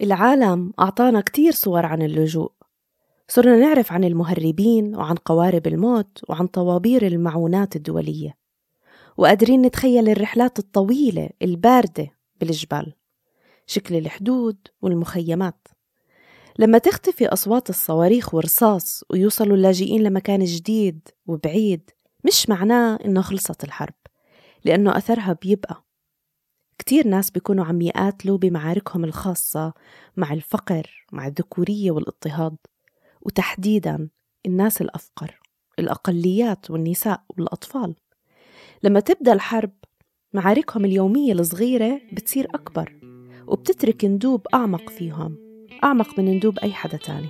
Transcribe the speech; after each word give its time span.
العالم 0.00 0.72
أعطانا 0.80 1.20
كتير 1.20 1.52
صور 1.52 1.86
عن 1.86 2.02
اللجوء. 2.02 2.52
صرنا 3.28 3.56
نعرف 3.56 3.92
عن 3.92 4.04
المهربين 4.04 4.96
وعن 4.96 5.14
قوارب 5.14 5.66
الموت 5.66 6.20
وعن 6.28 6.46
طوابير 6.46 7.06
المعونات 7.06 7.76
الدولية. 7.76 8.34
وقادرين 9.16 9.62
نتخيل 9.62 10.08
الرحلات 10.08 10.58
الطويلة 10.58 11.30
الباردة 11.42 12.10
بالجبال. 12.40 12.92
شكل 13.66 13.96
الحدود 13.96 14.56
والمخيمات. 14.82 15.68
لما 16.58 16.78
تختفي 16.78 17.26
أصوات 17.26 17.70
الصواريخ 17.70 18.34
والرصاص 18.34 19.04
ويوصلوا 19.10 19.56
اللاجئين 19.56 20.02
لمكان 20.02 20.44
جديد 20.44 21.08
وبعيد 21.26 21.90
مش 22.24 22.48
معناه 22.48 22.98
إنه 23.04 23.20
خلصت 23.20 23.64
الحرب 23.64 23.94
لأنه 24.64 24.96
أثرها 24.96 25.38
بيبقى. 25.42 25.84
كتير 26.78 27.06
ناس 27.06 27.30
بيكونوا 27.30 27.64
عم 27.64 27.80
يقاتلوا 27.80 28.38
بمعاركهم 28.38 29.04
الخاصة 29.04 29.72
مع 30.16 30.32
الفقر 30.32 31.06
مع 31.12 31.26
الذكورية 31.26 31.90
والاضطهاد. 31.90 32.56
وتحديدا 33.22 34.08
الناس 34.46 34.82
الأفقر 34.82 35.40
الأقليات 35.78 36.70
والنساء 36.70 37.20
والأطفال. 37.38 37.94
لما 38.82 39.00
تبدأ 39.00 39.32
الحرب 39.32 39.70
معاركهم 40.32 40.84
اليومية 40.84 41.32
الصغيرة 41.32 42.00
بتصير 42.12 42.44
أكبر 42.54 42.92
وبتترك 43.46 44.04
ندوب 44.04 44.46
أعمق 44.54 44.90
فيهم 44.90 45.36
أعمق 45.84 46.18
من 46.18 46.24
ندوب 46.24 46.58
أي 46.58 46.72
حدا 46.72 46.96
تاني. 46.96 47.28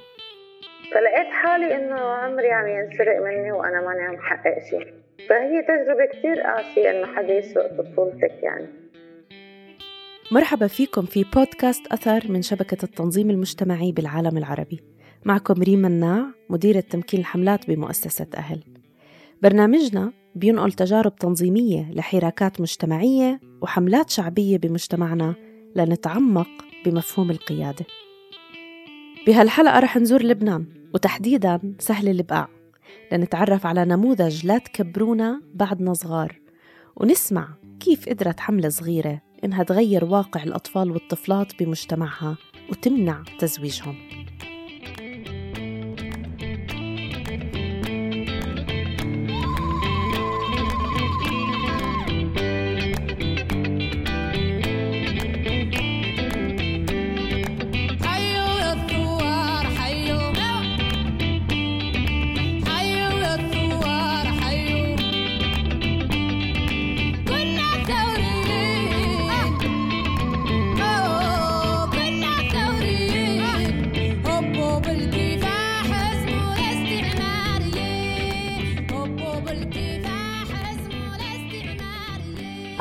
فلقيت 0.93 1.29
حالي 1.33 1.77
إنه 1.77 2.01
عمري 2.01 2.51
عم 2.51 2.67
ينسرق 2.69 3.23
مني 3.23 3.53
وأنا 3.53 3.81
ماني 3.81 4.03
عم 4.03 4.17
حقق 4.17 4.59
شيء 4.71 4.95
فهي 5.29 5.63
تجربة 5.63 6.07
كتير 6.13 6.41
قاسية 6.41 6.91
إنه 6.91 7.15
حدا 7.17 7.39
يسرق 7.39 7.83
طفولتك 7.83 8.43
يعني. 8.43 8.84
مرحبا 10.31 10.67
فيكم 10.67 11.03
في 11.03 11.25
بودكاست 11.35 11.87
أثر 11.87 12.33
من 12.33 12.43
شبكة 12.43 12.85
التنظيم 12.85 13.31
المجتمعي 13.31 13.93
بالعالم 13.93 14.37
العربي. 14.39 14.81
معكم 15.25 15.63
ريم 15.63 15.79
مناع 15.79 16.27
مديرة 16.51 16.81
تمكين 16.81 17.21
الحملات 17.21 17.69
بمؤسسة 17.69 18.27
أهل. 18.37 18.65
برنامجنا 19.43 20.13
بينقل 20.35 20.73
تجارب 20.73 21.17
تنظيمية 21.17 21.91
لحراكات 21.93 22.61
مجتمعية 22.61 23.41
وحملات 23.63 24.11
شعبية 24.11 24.59
بمجتمعنا 24.59 25.35
لنتعمق 25.77 26.49
بمفهوم 26.85 27.31
القيادة. 27.31 27.87
بهالحلقة 29.27 29.79
رح 29.79 29.97
نزور 29.97 30.23
لبنان 30.23 30.67
وتحديدا 30.95 31.75
سهل 31.79 32.09
البقاع 32.09 32.49
لنتعرف 33.13 33.67
على 33.67 33.85
نموذج 33.85 34.47
لا 34.47 34.59
تكبرونا 34.59 35.43
بعدنا 35.55 35.95
صغار 35.95 36.41
ونسمع 36.97 37.49
كيف 37.81 38.09
قدرت 38.09 38.41
حملة 38.41 38.69
صغيرة 38.69 39.21
إنها 39.45 39.63
تغير 39.63 40.05
واقع 40.05 40.43
الأطفال 40.43 40.91
والطفلات 40.91 41.63
بمجتمعها 41.63 42.37
وتمنع 42.71 43.23
تزويجهم. 43.39 44.14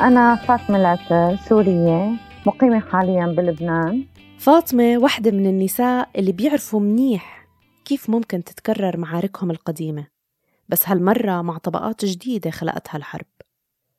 أنا 0.04 0.36
فاطمة 0.36 0.76
العتر 0.76 1.36
سورية 1.36 2.10
مقيمة 2.46 2.80
حاليا 2.80 3.26
بلبنان. 3.26 4.04
فاطمة 4.38 4.98
واحدة 4.98 5.30
من 5.30 5.46
النساء 5.46 6.08
اللي 6.16 6.32
بيعرفوا 6.32 6.80
منيح 6.80 7.46
كيف 7.84 8.10
ممكن 8.10 8.44
تتكرر 8.44 8.96
معاركهم 8.96 9.50
القديمة. 9.50 10.06
بس 10.68 10.88
هالمرة 10.88 11.42
مع 11.42 11.58
طبقات 11.58 12.04
جديدة 12.04 12.50
خلقتها 12.50 12.98
الحرب. 12.98 13.26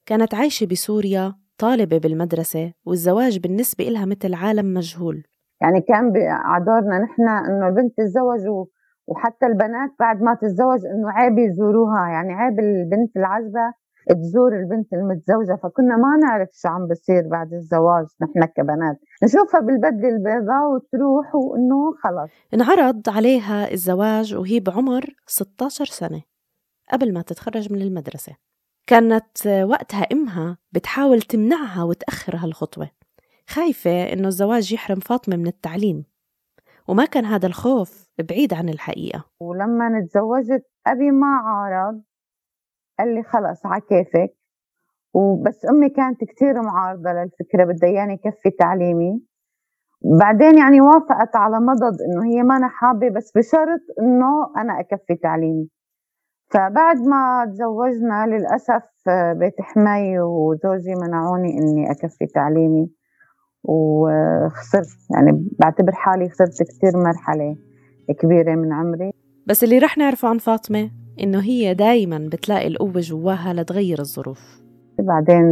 كانت 0.05 0.33
عايشة 0.33 0.65
بسوريا 0.65 1.33
طالبة 1.57 1.97
بالمدرسة 1.97 2.73
والزواج 2.85 3.39
بالنسبة 3.39 3.87
إلها 3.87 4.05
مثل 4.05 4.33
عالم 4.33 4.73
مجهول. 4.73 5.23
يعني 5.61 5.81
كان 5.81 6.11
بعدورنا 6.11 6.99
نحن 6.99 7.29
إنه 7.29 7.67
البنت 7.67 7.93
تتزوج 7.97 8.67
وحتى 9.07 9.45
البنات 9.45 9.89
بعد 9.99 10.21
ما 10.21 10.33
تتزوج 10.33 10.79
إنه 10.85 11.11
عيب 11.11 11.37
يزوروها. 11.37 12.07
يعني 12.07 12.33
عيب 12.33 12.59
البنت 12.59 13.17
العزبة 13.17 13.73
تزور 14.13 14.59
البنت 14.59 14.93
المتزوجة 14.93 15.59
فكنا 15.63 15.97
ما 15.97 16.17
نعرف 16.17 16.49
شو 16.53 16.69
عم 16.69 16.87
بصير 16.87 17.27
بعد 17.27 17.53
الزواج 17.53 18.05
نحن 18.21 18.45
كبنات. 18.45 18.99
نشوفها 19.23 19.59
بالبدلة 19.59 20.09
البيضاء 20.09 20.71
وتروح 20.73 21.35
وإنه 21.35 21.93
خلص. 22.03 22.31
انعرض 22.53 23.09
عليها 23.09 23.71
الزواج 23.71 24.35
وهي 24.35 24.59
بعمر 24.59 25.15
16 25.27 25.85
سنة 25.85 26.21
قبل 26.91 27.13
ما 27.13 27.21
تتخرج 27.21 27.73
من 27.73 27.81
المدرسة. 27.81 28.35
كانت 28.87 29.47
وقتها 29.47 30.07
إمها 30.11 30.57
بتحاول 30.71 31.21
تمنعها 31.21 31.83
وتأخر 31.83 32.35
هالخطوة 32.35 32.89
خايفة 33.49 34.13
إنه 34.13 34.27
الزواج 34.27 34.73
يحرم 34.73 34.99
فاطمة 34.99 35.35
من 35.35 35.47
التعليم. 35.47 36.05
وما 36.87 37.05
كان 37.05 37.25
هذا 37.25 37.47
الخوف 37.47 38.09
بعيد 38.29 38.53
عن 38.53 38.69
الحقيقة. 38.69 39.25
ولما 39.39 40.07
تزوجت 40.09 40.65
أبي 40.87 41.11
ما 41.11 41.27
عارض. 41.27 42.01
قال 42.99 43.15
لي 43.15 43.23
خلص 43.23 43.65
على 43.65 43.81
كيفك. 43.81 44.35
وبس 45.13 45.65
أمي 45.69 45.89
كانت 45.89 46.23
كثير 46.23 46.61
معارضة 46.61 47.11
للفكرة 47.11 47.63
بدها 47.63 47.89
إياني 47.89 48.13
يكفي 48.13 48.49
تعليمي. 48.49 49.21
بعدين 50.19 50.57
يعني 50.57 50.81
وافقت 50.81 51.35
على 51.35 51.59
مضض 51.59 51.97
إنه 52.01 52.25
هي 52.25 52.43
ما 52.43 52.57
أنا 52.57 52.67
حابة 52.67 53.09
بس 53.09 53.31
بشرط 53.37 53.81
إنه 53.99 54.51
أنا 54.57 54.79
أكفي 54.79 55.15
تعليمي. 55.15 55.69
فبعد 56.53 56.97
ما 56.97 57.45
تزوجنا 57.45 58.25
للأسف 58.27 58.83
بيت 59.39 59.61
حماي 59.61 60.19
وزوجي 60.19 60.95
منعوني 60.95 61.57
إني 61.57 61.91
أكفي 61.91 62.25
تعليمي. 62.25 62.89
وخسرت 63.63 64.87
يعني 65.15 65.47
بعتبر 65.59 65.91
حالي 65.91 66.29
خسرت 66.29 66.63
كثير 66.63 66.91
مرحلة 67.03 67.57
كبيرة 68.19 68.55
من 68.55 68.73
عمري. 68.73 69.11
بس 69.47 69.63
اللي 69.63 69.79
رح 69.79 69.97
نعرفه 69.97 70.29
عن 70.29 70.37
فاطمة 70.37 70.91
إنه 71.23 71.39
هي 71.39 71.73
دايما 71.73 72.17
بتلاقي 72.17 72.67
القوة 72.67 72.99
جواها 72.99 73.53
لتغير 73.53 73.99
الظروف. 73.99 74.61
بعدين 74.99 75.45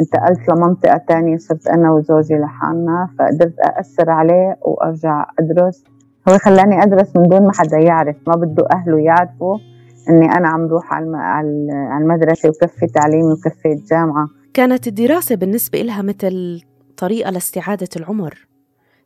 انتقلت 0.00 0.48
لمنطقة 0.48 0.96
تانية 1.08 1.36
صرت 1.36 1.66
أنا 1.66 1.92
وزوجي 1.92 2.34
لحالنا 2.34 3.08
فقدرت 3.18 3.58
أأثر 3.58 4.10
عليه 4.10 4.56
وأرجع 4.62 5.26
أدرس. 5.38 5.84
هو 6.28 6.38
خلاني 6.38 6.82
أدرس 6.82 7.16
من 7.16 7.22
دون 7.22 7.42
ما 7.42 7.52
حدا 7.52 7.78
يعرف 7.78 8.16
ما 8.26 8.36
بده 8.36 8.68
أهله 8.72 8.98
يعرفوا 8.98 9.58
إني 10.10 10.26
أنا 10.26 10.48
عم 10.48 10.66
روح 10.66 10.92
على 10.92 11.46
المدرسة 12.00 12.48
وكفي 12.48 12.86
تعليمي 12.86 13.32
وكفي 13.32 13.72
الجامعة. 13.72 14.28
كانت 14.54 14.86
الدراسة 14.86 15.34
بالنسبة 15.34 15.80
إلها 15.80 16.02
مثل 16.02 16.62
طريقة 16.96 17.30
لاستعادة 17.30 17.88
العمر 17.96 18.46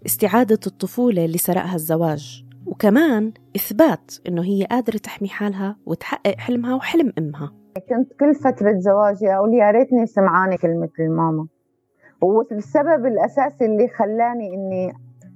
استعادة 0.06 0.58
الطفولة 0.66 1.24
اللي 1.24 1.38
سرقها 1.38 1.74
الزواج. 1.74 2.44
وكمان 2.66 3.32
إثبات 3.56 4.12
إنه 4.28 4.42
هي 4.42 4.64
قادرة 4.64 4.96
تحمي 4.96 5.28
حالها 5.28 5.76
وتحقق 5.86 6.38
حلمها 6.38 6.74
وحلم 6.74 7.12
أمها. 7.18 7.52
كنت 7.88 8.12
كل 8.20 8.34
فترة 8.34 8.78
زواجي 8.78 9.34
أقول 9.34 9.54
يا 9.54 9.70
ريتني 9.70 10.06
سمعانة 10.06 10.56
كلمة 10.56 10.90
الماما. 11.00 11.46
والسبب 12.22 13.06
الأساسي 13.06 13.64
اللي 13.64 13.88
خلاني 13.88 14.54
إني 14.54 14.92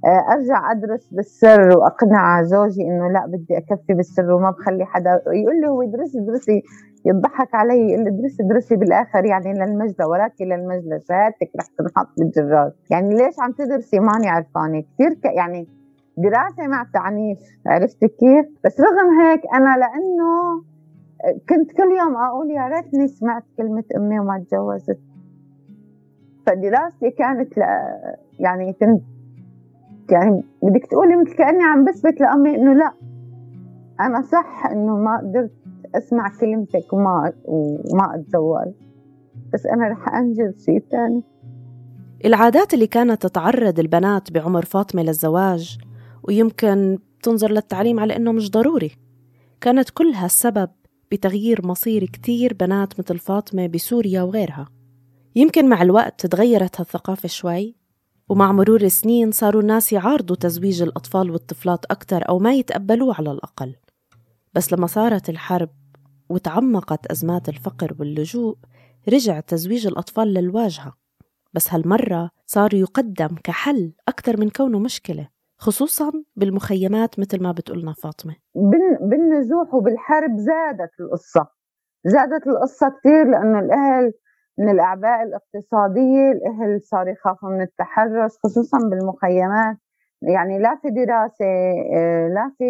آه، 0.06 0.32
أرجع 0.32 0.72
أدرس 0.72 1.08
بالسر 1.12 1.78
وأقنع 1.78 2.42
زوجي 2.42 2.82
إنه 2.82 3.08
لا 3.08 3.26
بدي 3.26 3.58
أكفي 3.58 3.94
بالسر 3.94 4.32
وما 4.32 4.50
بخلي 4.50 4.84
حدا 4.84 5.22
يقول 5.26 5.60
لي 5.60 5.68
هو 5.68 5.82
ادرسي 5.82 6.18
ادرسي 6.18 6.62
يضحك 7.06 7.54
علي 7.54 7.90
يقول 7.90 8.04
لي 8.04 8.10
ادرسي 8.10 8.42
ادرسي 8.42 8.76
بالآخر 8.76 9.24
يعني 9.24 9.52
للمجد 9.52 10.02
وراك 10.02 10.32
للمجد 10.40 11.00
شهادتك 11.08 11.50
رح 11.60 11.66
تنحط 11.78 12.08
بالجرار 12.18 12.72
يعني 12.90 13.14
ليش 13.14 13.34
عم 13.40 13.52
تدرسي؟ 13.52 13.98
ماني 13.98 14.28
عرفانة. 14.28 14.80
كثير 14.80 15.18
يعني 15.36 15.68
دراسة 16.16 16.66
مع 16.66 16.86
تعنيف 16.94 17.38
عرفت 17.66 18.04
كيف؟ 18.04 18.46
بس 18.64 18.80
رغم 18.80 19.20
هيك 19.20 19.40
أنا 19.54 19.76
لأنه 19.78 20.62
كنت 21.48 21.72
كل 21.72 21.90
يوم 22.00 22.16
أقول 22.16 22.50
يا 22.50 22.68
ريتني 22.68 23.08
سمعت 23.08 23.42
كلمة 23.56 23.84
أمي 23.96 24.20
وما 24.20 24.44
تجوزت. 24.50 25.00
فدراستي 26.46 27.10
كانت 27.10 27.58
ل... 27.58 27.62
يعني 28.38 28.72
كنت 28.72 29.02
يعني 30.10 30.42
بدك 30.62 30.86
تقولي 30.86 31.16
مثل 31.16 31.36
كأني 31.36 31.62
عم 31.64 31.84
بثبت 31.84 32.20
لأمي 32.20 32.56
إنه 32.56 32.72
لا. 32.72 32.92
أنا 34.00 34.22
صح 34.22 34.66
إنه 34.66 34.96
ما 34.96 35.18
قدرت 35.18 35.52
أسمع 35.94 36.32
كلمتك 36.40 36.92
وما 36.92 37.32
وما 37.44 38.14
أتزوج. 38.14 38.72
بس 39.52 39.66
أنا 39.66 39.88
رح 39.88 40.08
أنجز 40.14 40.64
شيء 40.64 40.82
ثاني 40.90 41.22
العادات 42.24 42.74
اللي 42.74 42.86
كانت 42.86 43.22
تتعرض 43.26 43.78
البنات 43.78 44.32
بعمر 44.32 44.64
فاطمة 44.64 45.02
للزواج 45.02 45.78
ويمكن 46.24 46.98
تنظر 47.22 47.52
للتعليم 47.52 48.00
على 48.00 48.16
إنه 48.16 48.32
مش 48.32 48.50
ضروري. 48.50 48.96
كانت 49.60 49.90
كلها 49.90 50.26
السبب 50.26 50.70
بتغيير 51.12 51.66
مصير 51.66 52.04
كتير 52.04 52.54
بنات 52.54 53.00
مثل 53.00 53.18
فاطمة 53.18 53.66
بسوريا 53.66 54.22
وغيرها. 54.22 54.68
يمكن 55.36 55.68
مع 55.68 55.82
الوقت 55.82 56.26
تغيرت 56.26 56.80
هالثقافة 56.80 57.28
شوي 57.28 57.76
ومع 58.28 58.52
مرور 58.52 58.82
السنين 58.82 59.32
صاروا 59.32 59.62
الناس 59.62 59.92
يعارضوا 59.92 60.36
تزويج 60.36 60.82
الأطفال 60.82 61.30
والطفلات 61.30 61.84
أكثر 61.84 62.28
أو 62.28 62.38
ما 62.38 62.54
يتقبلوه 62.54 63.14
على 63.14 63.32
الأقل. 63.32 63.74
بس 64.54 64.72
لما 64.72 64.86
صارت 64.86 65.28
الحرب 65.28 65.70
وتعمقت 66.28 67.06
أزمات 67.06 67.48
الفقر 67.48 67.96
واللجوء 67.98 68.56
رجع 69.08 69.40
تزويج 69.40 69.86
الأطفال 69.86 70.34
للواجهة. 70.34 70.94
بس 71.52 71.72
هالمرة 71.74 72.30
صار 72.46 72.74
يقدم 72.74 73.36
كحل 73.44 73.92
أكثر 74.08 74.40
من 74.40 74.50
كونه 74.50 74.78
مشكلة. 74.78 75.33
خصوصا 75.56 76.12
بالمخيمات 76.36 77.18
مثل 77.18 77.42
ما 77.42 77.52
بتقولنا 77.52 77.92
فاطمة. 77.92 78.36
بالنزوح 79.00 79.74
وبالحرب 79.74 80.36
زادت 80.36 80.90
القصة. 81.00 81.46
زادت 82.04 82.46
القصة 82.46 82.88
كثير 82.88 83.24
لأنه 83.24 83.58
الأهل 83.58 84.12
من 84.58 84.68
الأعباء 84.68 85.22
الاقتصادية 85.22 86.30
الأهل 86.32 86.80
صار 86.82 87.08
يخافوا 87.08 87.48
من 87.48 87.62
التحرش 87.62 88.30
خصوصا 88.44 88.78
بالمخيمات. 88.78 89.76
يعني 90.22 90.58
لا 90.58 90.78
في 90.82 90.90
دراسة 90.90 91.44
آه، 91.96 92.28
لا 92.28 92.52
في 92.58 92.64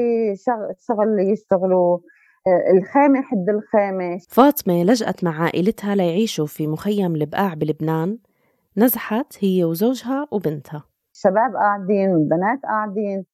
شغل 0.89 1.21
يشتغلوا 1.33 1.99
آه، 2.47 2.71
الخيمة 2.79 3.23
حد 3.23 3.49
الخيمة. 3.49 4.19
فاطمة 4.31 4.83
لجأت 4.83 5.25
مع 5.25 5.43
عائلتها 5.43 5.95
ليعيشوا 5.95 6.47
في 6.47 6.67
مخيم 6.67 7.17
البقاع 7.17 7.55
بلبنان 7.55 8.19
نزحت 8.77 9.37
هي 9.41 9.65
وزوجها 9.65 10.27
وبنتها. 10.31 10.85
شباب 11.15 11.57
قاعدين 11.57 12.29
بنات 12.29 12.61
قاعدين. 12.63 13.25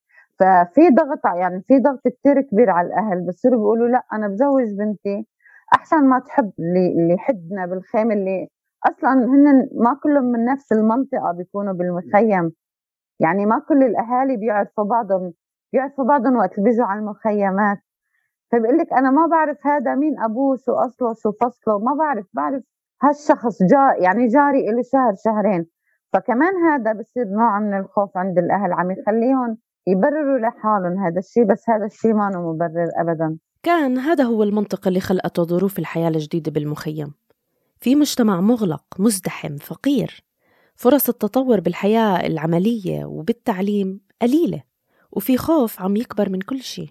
ففي 0.41 0.91
ضغط 0.91 1.27
يعني 1.37 1.63
في 1.69 1.79
ضغط 1.79 2.01
كثير 2.09 2.41
كبير 2.41 2.71
على 2.71 2.89
الأهل 2.89 3.27
بصيروا 3.27 3.59
بيقولوا 3.59 3.89
لا 3.89 4.05
أنا 4.13 4.29
بزوج 4.29 4.65
بنتي. 4.79 5.27
أحسن 5.75 6.05
ما 6.09 6.19
تحب 6.19 6.53
اللي 6.59 6.89
اللي 6.93 7.19
حدنا 7.19 7.67
بالخيمه 7.67 8.15
اللي 8.15 8.49
أصلا 8.89 9.13
هن 9.13 9.69
ما 9.75 9.95
كلهم 10.03 10.25
من 10.25 10.45
نفس 10.45 10.73
المنطقة 10.73 11.33
بيكونوا 11.33 11.73
بالمخيم. 11.73 12.53
يعني 13.21 13.47
ما 13.47 13.59
كل 13.69 13.83
الأهالي 13.85 14.37
بيعرفوا 14.37 14.85
بعضهم 14.85 15.33
بيعرفوا 15.73 16.05
بعضهم 16.05 16.37
وقت 16.37 16.61
بيجوا 16.61 16.87
على 16.87 17.01
المخيمات. 17.01 17.79
فبقول 18.53 18.79
لك 18.79 18.93
أنا 18.93 19.11
ما 19.11 19.27
بعرف 19.27 19.59
هذا 19.67 19.95
مين 19.95 20.21
أبوه 20.21 20.57
شو 20.57 20.73
أصله 20.73 21.15
شو 21.15 21.33
فصله 21.33 21.79
ما 21.79 21.95
بعرف 21.95 22.27
بعرف 22.35 22.63
هالشخص 23.03 23.63
جاء 23.63 24.03
يعني 24.03 24.27
جاري 24.27 24.67
له 24.73 24.83
شهر 24.83 25.15
شهرين. 25.25 25.67
فكمان 26.13 26.57
هذا 26.57 26.93
بصير 26.93 27.25
نوع 27.25 27.61
من 27.61 27.79
الخوف 27.79 28.17
عند 28.17 28.39
الأهل 28.39 28.73
عم 28.73 28.91
يخليهم 28.91 29.59
يبرروا 29.87 30.39
لحالهم 30.39 30.99
هذا 30.99 31.19
الشيء 31.19 31.45
بس 31.45 31.71
هذا 31.71 31.87
الشيء 31.87 32.15
ما 32.15 32.29
مبرر 32.29 32.89
ابدا. 32.97 33.39
كان 33.63 33.99
هذا 33.99 34.25
هو 34.25 34.43
المنطق 34.43 34.89
اللي 34.89 35.01
خلقته 35.01 35.45
ظروف 35.45 35.79
الحياة 35.79 36.09
الجديدة 36.09 36.51
بالمخيم. 36.51 37.15
في 37.81 37.95
مجتمع 37.95 38.41
مغلق 38.41 38.85
مزدحم 38.99 39.57
فقير. 39.57 40.25
فرص 40.75 41.09
التطور 41.09 41.61
بالحياة 41.61 42.27
العملية 42.27 43.05
وبالتعليم 43.05 44.01
قليلة 44.23 44.63
وفي 45.13 45.37
خوف 45.37 45.83
عم 45.83 45.97
يكبر 45.97 46.29
من 46.29 46.41
كل 46.41 46.61
شيء 46.61 46.91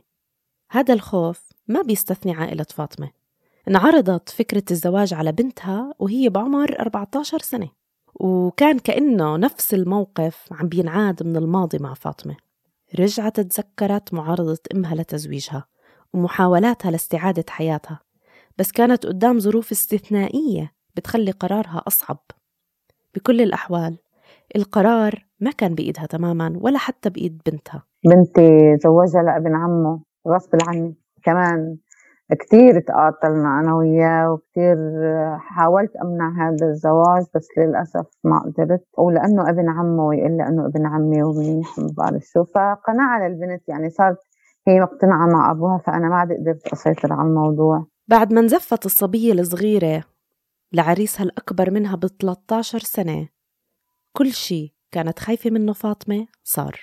هذا 0.71 0.93
الخوف 0.93 1.49
ما 1.67 1.81
بيستثني 1.81 2.33
عائلة 2.33 2.65
فاطمة. 2.69 3.11
انعرضت 3.67 4.29
فكرة 4.29 4.63
الزواج 4.71 5.13
على 5.13 5.31
بنتها 5.31 5.93
وهي 5.99 6.29
بعمر 6.29 6.79
14 6.79 7.37
سنة. 7.39 7.78
وكان 8.15 8.79
كأنه 8.79 9.37
نفس 9.37 9.73
الموقف 9.73 10.47
عم 10.51 10.67
بينعاد 10.67 11.23
من 11.23 11.35
الماضي 11.37 11.77
مع 11.77 11.93
فاطمة. 11.93 12.35
رجعت 12.99 13.39
تذكرت 13.39 14.13
معارضة 14.13 14.59
إمها 14.75 14.95
لتزويجها 14.95 15.65
ومحاولاتها 16.13 16.91
لاستعادة 16.91 17.45
حياتها 17.49 17.99
بس 18.57 18.71
كانت 18.71 19.05
قدام 19.05 19.39
ظروف 19.39 19.71
استثنائية 19.71 20.71
بتخلي 20.95 21.31
قرارها 21.31 21.83
أصعب. 21.87 22.17
بكل 23.15 23.41
الأحوال 23.41 23.97
القرار 24.55 25.25
ما 25.39 25.51
كان 25.51 25.75
بإيدها 25.75 26.05
تماما 26.05 26.53
ولا 26.61 26.77
حتى 26.77 27.09
بإيد 27.09 27.41
بنتها. 27.45 27.83
بنتي 28.05 28.77
زوجها 28.83 29.23
لابن 29.23 29.55
عمه 29.55 30.01
غصب 30.27 30.49
عني 30.67 30.95
كمان. 31.23 31.77
كتير 32.35 32.79
تقاتلنا 32.79 33.59
أنا 33.59 33.75
وياه 33.75 34.31
وكتير 34.31 34.77
حاولت 35.37 35.95
أمنع 35.95 36.47
هذا 36.47 36.67
الزواج 36.67 37.25
بس 37.35 37.47
للأسف 37.57 38.05
ما 38.23 38.39
قدرت. 38.39 38.85
ولأنه 38.97 39.49
ابن 39.49 39.69
عمه 39.69 40.05
ويقول 40.05 40.37
لي 40.37 40.47
أنه 40.47 40.65
ابن 40.65 40.85
عمي 40.85 41.23
ومنيح 41.23 41.79
ما 41.79 41.89
بعرف 41.97 42.23
شو 42.23 42.43
فقناعة 42.43 43.27
للبنت 43.27 43.69
يعني 43.69 43.89
صارت 43.89 44.17
هي 44.67 44.79
مقتنعة 44.79 45.27
مع 45.27 45.51
أبوها 45.51 45.77
فأنا 45.77 46.09
ما 46.09 46.15
عاد 46.15 46.31
قدرت 46.33 46.73
أسيطر 46.73 47.13
على 47.13 47.27
الموضوع. 47.27 47.85
بعد 48.07 48.33
ما 48.33 48.39
انزفت 48.39 48.85
الصبية 48.85 49.33
الصغيرة 49.33 50.03
لعريسها 50.73 51.23
الأكبر 51.23 51.71
منها 51.71 51.95
ب 51.95 52.05
13 52.07 52.79
سنة 52.79 53.27
كل 54.17 54.31
شيء 54.31 54.73
كانت 54.91 55.19
خايفة 55.19 55.49
منه 55.49 55.73
فاطمة 55.73 56.27
صار. 56.43 56.75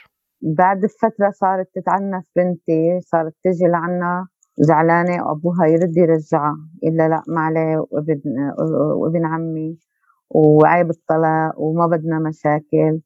بعد 0.42 0.86
فترة 0.86 1.30
صارت 1.30 1.66
تتعنف 1.74 2.24
بنتي 2.36 3.00
صارت 3.00 3.34
تجي 3.44 3.64
لعنا. 3.64 4.26
زعلانة 4.58 5.26
وأبوها 5.26 5.66
يرد 5.66 5.96
يرجعها 5.96 6.56
إلا 6.84 7.08
لا 7.08 7.22
ما 7.28 7.40
عليه 7.40 7.86
وابن, 7.90 8.20
وابن 9.02 9.26
عمي 9.26 9.78
وعيب 10.30 10.90
الطلاق 10.90 11.60
وما 11.60 11.86
بدنا 11.86 12.18
مشاكل. 12.18 13.00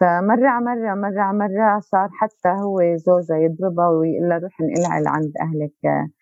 فمرة 0.00 0.60
مرة 0.60 0.94
مرة 0.94 1.32
مرة 1.32 1.80
صار 1.80 2.08
حتى 2.12 2.48
هو 2.48 2.96
زوجها 2.96 3.36
يضربها 3.36 3.88
ويقول 3.88 4.28
لها 4.28 4.38
روحي 4.38 4.64
انقلعي 4.64 5.02
لعند 5.02 5.32
أهلك 5.40 5.72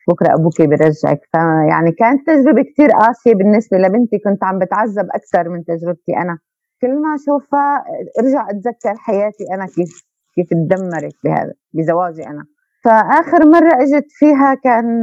بكرة 0.09 0.35
أبوك 0.35 0.63
بيرجعك. 0.63 1.21
فيعني 1.33 1.93
كانت 1.93 2.27
تجربة 2.27 2.63
كتير 2.63 2.91
قاسية 2.91 3.35
بالنسبة 3.35 3.79
لبنتي 3.79 4.19
كنت 4.19 4.45
عم 4.45 4.59
بتعذب 4.59 5.09
أكثر 5.11 5.49
من 5.49 5.65
تجربتي 5.65 6.17
أنا. 6.17 6.39
كل 6.83 7.03
ما 7.03 7.15
أشوفها 7.15 7.85
ارجع 8.21 8.51
أتذكر 8.51 8.95
حياتي 8.99 9.45
أنا 9.55 9.67
كيف 9.67 10.05
كيف 10.35 10.47
تدمرت 10.51 11.15
بهذا 11.25 11.53
بزواجي 11.75 12.27
أنا. 12.27 12.45
فآخر 12.85 13.47
مرة 13.49 13.73
إجت 13.83 14.07
فيها 14.11 14.55
كأن 14.55 15.01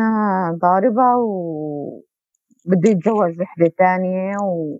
ضاربة 0.62 1.16
وبده 1.16 2.90
يتزوج 2.90 3.42
وحدة 3.42 3.72
تانية 3.78 4.36
و... 4.44 4.78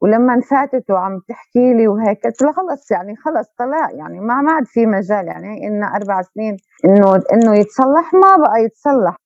ولما 0.00 0.34
انفاتت 0.34 0.90
وعم 0.90 1.20
تحكي 1.28 1.74
لي 1.74 1.88
وهيك 1.88 2.24
قلت 2.26 2.42
لها 2.42 2.52
خلص 2.52 2.90
يعني 2.90 3.16
خلص 3.16 3.46
طلاق 3.58 3.94
يعني 3.98 4.20
ما 4.20 4.40
ما 4.42 4.52
عاد 4.52 4.66
في 4.66 4.86
مجال 4.86 5.26
يعني 5.26 5.68
إلنا 5.68 5.86
أربع 5.86 6.22
سنين 6.22 6.56
إنه 6.84 7.14
إنه 7.32 7.54
يتصلح 7.58 8.14
ما 8.14 8.36
بقى 8.36 8.62
يتصلح. 8.64 9.16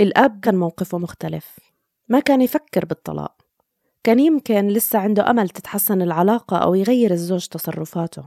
الأب 0.00 0.40
كان 0.42 0.56
موقفه 0.56 0.98
مختلف 0.98 1.58
ما 2.08 2.20
كان 2.20 2.40
يفكر 2.42 2.84
بالطلاق 2.84 3.42
كان 4.04 4.18
يمكن 4.18 4.68
لسه 4.68 4.98
عنده 4.98 5.30
أمل 5.30 5.48
تتحسن 5.48 6.02
العلاقة 6.02 6.56
أو 6.56 6.74
يغير 6.74 7.10
الزوج 7.10 7.46
تصرفاته 7.46 8.24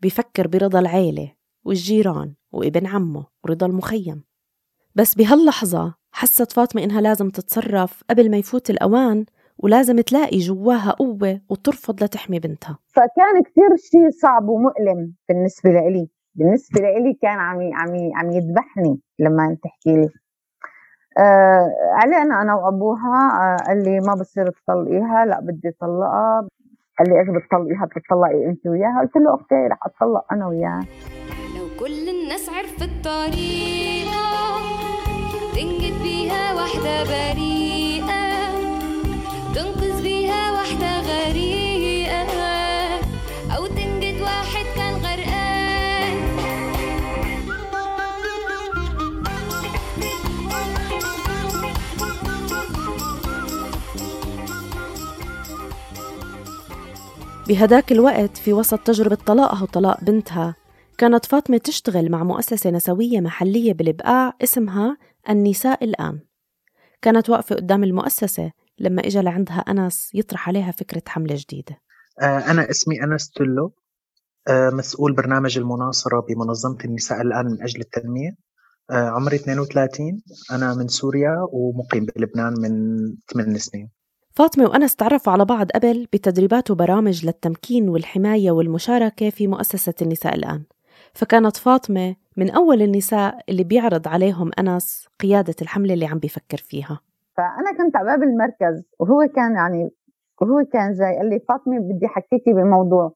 بيفكر 0.00 0.46
برضا 0.46 0.78
العيلة 0.78 1.32
والجيران. 1.64 2.34
وابن 2.56 2.86
عمه 2.86 3.26
ورضا 3.44 3.66
المخيم. 3.66 4.24
بس 4.94 5.14
بهاللحظة 5.14 5.94
حست 6.12 6.52
فاطمة 6.52 6.84
إنها 6.84 7.00
لازم 7.00 7.30
تتصرف 7.30 8.02
قبل 8.10 8.30
ما 8.30 8.36
يفوت 8.36 8.70
الأوان 8.70 9.24
ولازم 9.58 10.00
تلاقي 10.00 10.38
جواها 10.38 10.90
قوة 10.90 11.40
وترفض 11.50 12.04
لتحمي 12.04 12.38
بنتها. 12.38 12.78
فكان 12.88 13.42
كثير 13.42 13.76
شيء 13.76 14.10
صعب 14.22 14.48
ومؤلم 14.48 15.14
بالنسبة 15.28 15.70
لإلي. 15.70 16.08
بالنسبة 16.34 16.80
لإلي 16.80 17.18
كان 17.22 17.38
عم 17.38 17.58
عم 17.74 18.10
عم 18.14 18.30
يذبحني 18.30 19.00
لما 19.18 19.56
تحكي 19.62 19.96
لي. 19.96 20.08
آه 21.18 21.72
علينا 21.92 22.42
أنا 22.42 22.54
وأبوها 22.54 23.30
آه 23.42 23.56
قال 23.66 23.82
لي 23.84 24.00
ما 24.00 24.14
بصير 24.14 24.50
تطلقيها 24.50 25.24
لا 25.24 25.40
بدي 25.40 25.70
طلقها 25.80 26.48
قال 26.98 27.08
لي 27.08 27.20
إيش 27.20 27.28
بتطلقيها 27.28 27.84
بتطلقي 27.86 28.46
أنت 28.46 28.66
وياها؟ 28.66 29.00
قلت 29.00 29.16
له 29.16 29.34
أختي 29.34 29.54
رح 29.54 29.78
اتطلق 29.86 30.32
أنا 30.32 30.46
وياها 30.46 30.80
كل 31.80 32.15
الناس 32.26 32.48
عرفت 32.48 32.90
طريقة 33.04 34.58
تنجد 35.54 36.02
بيها 36.02 36.54
واحدة 36.54 37.04
بريئة 37.04 38.50
تنقذ 39.54 40.02
بيها 40.02 40.52
واحدة 40.52 41.00
غريقة 41.00 42.26
أو 43.56 43.66
تنجد 43.66 44.20
واحد 44.20 44.64
كان 44.76 44.94
غرقان. 44.94 46.16
بهداك 57.48 57.92
الوقت 57.92 58.36
في 58.36 58.52
وسط 58.52 58.78
تجربة 58.78 59.18
طلاقها 59.26 59.62
وطلاق 59.62 60.04
بنتها 60.04 60.54
كانت 60.98 61.26
فاطمة 61.26 61.58
تشتغل 61.58 62.10
مع 62.10 62.24
مؤسسة 62.24 62.70
نسوية 62.70 63.20
محلية 63.20 63.72
بالبقاع 63.72 64.32
اسمها 64.42 64.96
النساء 65.28 65.84
الآن 65.84 66.20
كانت 67.02 67.30
واقفة 67.30 67.56
قدام 67.56 67.84
المؤسسة 67.84 68.52
لما 68.78 69.06
إجا 69.06 69.22
لعندها 69.22 69.58
أنس 69.58 70.10
يطرح 70.14 70.48
عليها 70.48 70.70
فكرة 70.70 71.02
حملة 71.06 71.34
جديدة. 71.38 71.80
أنا 72.22 72.70
اسمي 72.70 73.04
أنس 73.04 73.30
تلو. 73.30 73.74
مسؤول 74.72 75.14
برنامج 75.14 75.58
المناصرة 75.58 76.20
بمنظمة 76.28 76.78
النساء 76.84 77.20
الآن 77.20 77.46
من 77.46 77.62
أجل 77.62 77.80
التنمية. 77.80 78.30
عمري 78.90 79.36
32 79.36 80.22
أنا 80.52 80.74
من 80.74 80.88
سوريا 80.88 81.36
ومقيم 81.52 82.06
بلبنان 82.16 82.54
من 82.60 82.96
8 83.32 83.58
سنين. 83.58 83.90
فاطمة 84.34 84.64
وأنس 84.64 84.96
تعرفوا 84.96 85.32
على 85.32 85.44
بعض 85.44 85.70
قبل 85.70 86.06
بتدريبات 86.12 86.70
وبرامج 86.70 87.26
للتمكين 87.26 87.88
والحماية 87.88 88.50
والمشاركة 88.50 89.30
في 89.30 89.46
مؤسسة 89.46 89.94
النساء 90.02 90.34
الآن. 90.34 90.64
فكانت 91.16 91.56
فاطمة 91.56 92.16
من 92.36 92.50
أول 92.50 92.82
النساء 92.82 93.38
اللي 93.48 93.64
بيعرض 93.64 94.08
عليهم 94.08 94.50
أنس 94.58 95.08
قيادة 95.20 95.54
الحملة 95.62 95.94
اللي 95.94 96.06
عم 96.06 96.18
بيفكر 96.18 96.56
فيها. 96.56 97.00
فأنا 97.36 97.72
كنت 97.78 97.96
على 97.96 98.06
باب 98.06 98.22
المركز 98.22 98.84
وهو 98.98 99.28
كان 99.36 99.54
يعني 99.54 99.90
وهو 100.40 100.64
كان 100.72 100.92
جاي 100.92 101.16
قال 101.16 101.30
لي 101.30 101.40
فاطمة 101.48 101.78
بدي 101.78 102.08
حكيكي 102.08 102.52
بموضوع. 102.52 103.12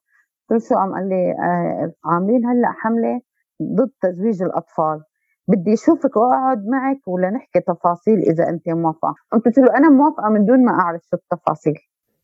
قلت 0.51 0.65
شو 0.69 0.75
قام 0.75 0.95
قال 0.95 1.09
لي 1.09 1.31
آه 1.33 1.93
عاملين 2.05 2.47
هلأ 2.47 2.73
حملة 2.73 3.21
ضد 3.63 3.91
تزويج 4.03 4.43
الأطفال. 4.43 5.03
بدي 5.49 5.73
أشوفك 5.73 6.17
وأقعد 6.17 6.67
معك 6.67 7.09
ولا 7.09 7.31
نحكي 7.31 7.61
تفاصيل 7.61 8.19
إذا 8.19 8.49
أنت 8.49 8.69
موافقة. 8.69 9.15
قلت 9.33 9.59
له 9.59 9.77
أنا 9.77 9.91
موافقة 9.91 10.29
من 10.29 10.45
دون 10.45 10.65
ما 10.65 10.73
أعرف 10.73 11.03
شو 11.11 11.17
التفاصيل. 11.17 11.75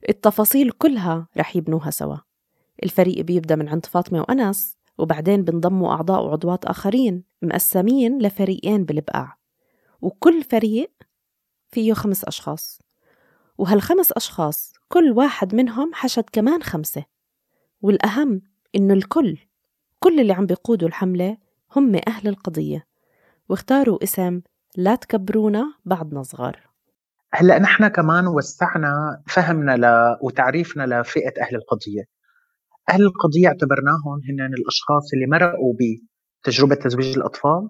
التفاصيل 0.09 0.71
كلها 0.71 1.27
رح 1.37 1.55
يبنوها 1.55 1.89
سوا. 1.89 2.17
الفريق 2.83 3.25
بيبدأ 3.25 3.55
من 3.55 3.69
عند 3.69 3.85
فاطمة 3.85 4.19
وأنس 4.19 4.76
وبعدين 4.97 5.43
بنضموا 5.43 5.91
أعضاء 5.93 6.25
وعضوات 6.25 6.65
آخرين 6.65 7.23
مقسمين 7.41 8.21
لفريقين 8.21 8.85
بالبقاع. 8.85 9.37
وكل 10.01 10.43
فريق 10.43 10.91
فيه 11.67 11.93
خمس 11.93 12.25
أشخاص. 12.25 12.81
وهالخمس 13.57 14.11
أشخاص 14.11 14.73
كل 14.87 15.11
واحد 15.11 15.55
منهم 15.55 15.91
حشد 15.93 16.23
كمان 16.31 16.63
خمسة. 16.63 17.03
والأهم 17.81 18.41
إنه 18.75 18.93
الكل 18.93 19.37
كل 19.99 20.19
اللي 20.19 20.33
عم 20.33 20.45
بيقودوا 20.45 20.87
الحملة 20.87 21.37
هم 21.75 21.95
أهل 22.07 22.27
القضية. 22.27 22.87
واختاروا 23.49 24.03
اسم 24.03 24.41
لا 24.75 24.95
تكبرونا 24.95 25.73
بعدنا 25.85 26.23
صغار. 26.23 26.59
هلأ 27.33 27.59
نحن 27.59 27.87
كمان 27.87 28.27
وسعنا 28.27 29.21
فهمنا 29.27 29.77
ل... 29.77 30.17
وتعريفنا 30.21 30.83
لفئة 30.83 31.41
أهل 31.41 31.55
القضية. 31.55 32.16
أهل 32.89 33.01
القضية 33.01 33.47
اعتبرناهم 33.47 34.21
هن 34.29 34.53
الأشخاص 34.53 35.13
اللي 35.13 35.27
مرقوا 35.27 35.73
بتجربة 36.43 36.75
تزويج 36.75 37.17
الأطفال. 37.17 37.69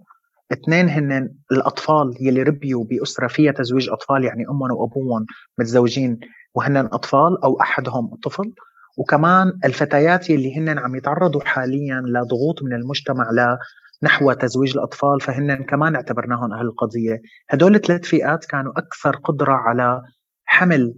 اثنين 0.52 0.90
هن 0.90 1.30
الأطفال 1.52 2.14
يلي 2.22 2.44
ربيوا 2.44 2.84
بأسرة 2.84 3.28
فيها 3.28 3.52
تزويج 3.52 3.90
أطفال 3.90 4.24
يعني 4.24 4.44
أمهم 4.50 4.72
وأبوهم 4.72 5.26
متزوجين 5.60 6.20
وهن 6.56 6.78
أطفال 6.78 7.44
أو 7.44 7.62
أحدهم 7.62 8.16
طفل. 8.24 8.54
وكمان 8.98 9.52
الفتيات 9.66 10.30
يلي 10.30 10.58
هن 10.58 10.80
عم 10.80 10.96
يتعرضوا 10.96 11.42
حاليا 11.42 12.02
لضغوط 12.06 12.64
من 12.64 12.74
المجتمع 12.74 13.30
نحو 14.04 14.34
تزويج 14.34 14.78
الأطفال 14.78 15.22
فهن 15.22 15.56
كمان 15.64 15.96
اعتبرناهم 15.96 16.54
أهل 16.54 16.66
القضية. 16.66 17.22
هدول 17.50 17.76
الثلاث 17.76 18.06
فئات 18.06 18.46
كانوا 18.46 18.72
أكثر 18.78 19.16
قدرة 19.16 19.54
على 19.54 20.02
حمل 20.46 20.94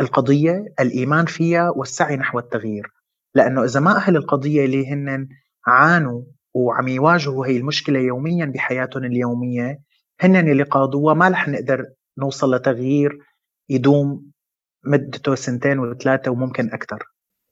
القضية 0.00 0.64
الإيمان 0.80 1.26
فيها 1.26 1.70
والسعي 1.70 2.16
نحو 2.16 2.38
التغيير. 2.38 2.95
لأنه 3.36 3.64
إذا 3.64 3.80
ما 3.80 3.96
أهل 3.96 4.16
القضية 4.16 4.64
اللي 4.64 4.92
هن 4.92 5.28
عانوا 5.66 6.22
وعم 6.54 6.88
يواجهوا 6.88 7.46
هي 7.46 7.56
المشكلة 7.56 7.98
يوميا 7.98 8.44
بحياتهم 8.44 9.04
اليومية 9.04 9.78
هن 10.20 10.36
اللي 10.36 10.62
قادوها 10.62 11.14
ما 11.14 11.28
رح 11.28 11.48
نقدر 11.48 11.84
نوصل 12.18 12.54
لتغيير 12.54 13.18
يدوم 13.68 14.30
مدته 14.84 15.34
سنتين 15.34 15.78
وثلاثة 15.78 16.30
وممكن 16.30 16.72
أكثر 16.72 16.98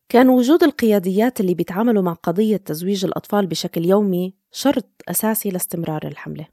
كان 0.08 0.28
وجود 0.28 0.62
القياديات 0.62 1.40
اللي 1.40 1.54
بيتعاملوا 1.54 2.02
مع 2.02 2.12
قضية 2.12 2.56
تزويج 2.56 3.04
الأطفال 3.04 3.46
بشكل 3.46 3.84
يومي 3.84 4.34
شرط 4.52 5.02
أساسي 5.08 5.50
لاستمرار 5.50 6.06
الحملة. 6.06 6.46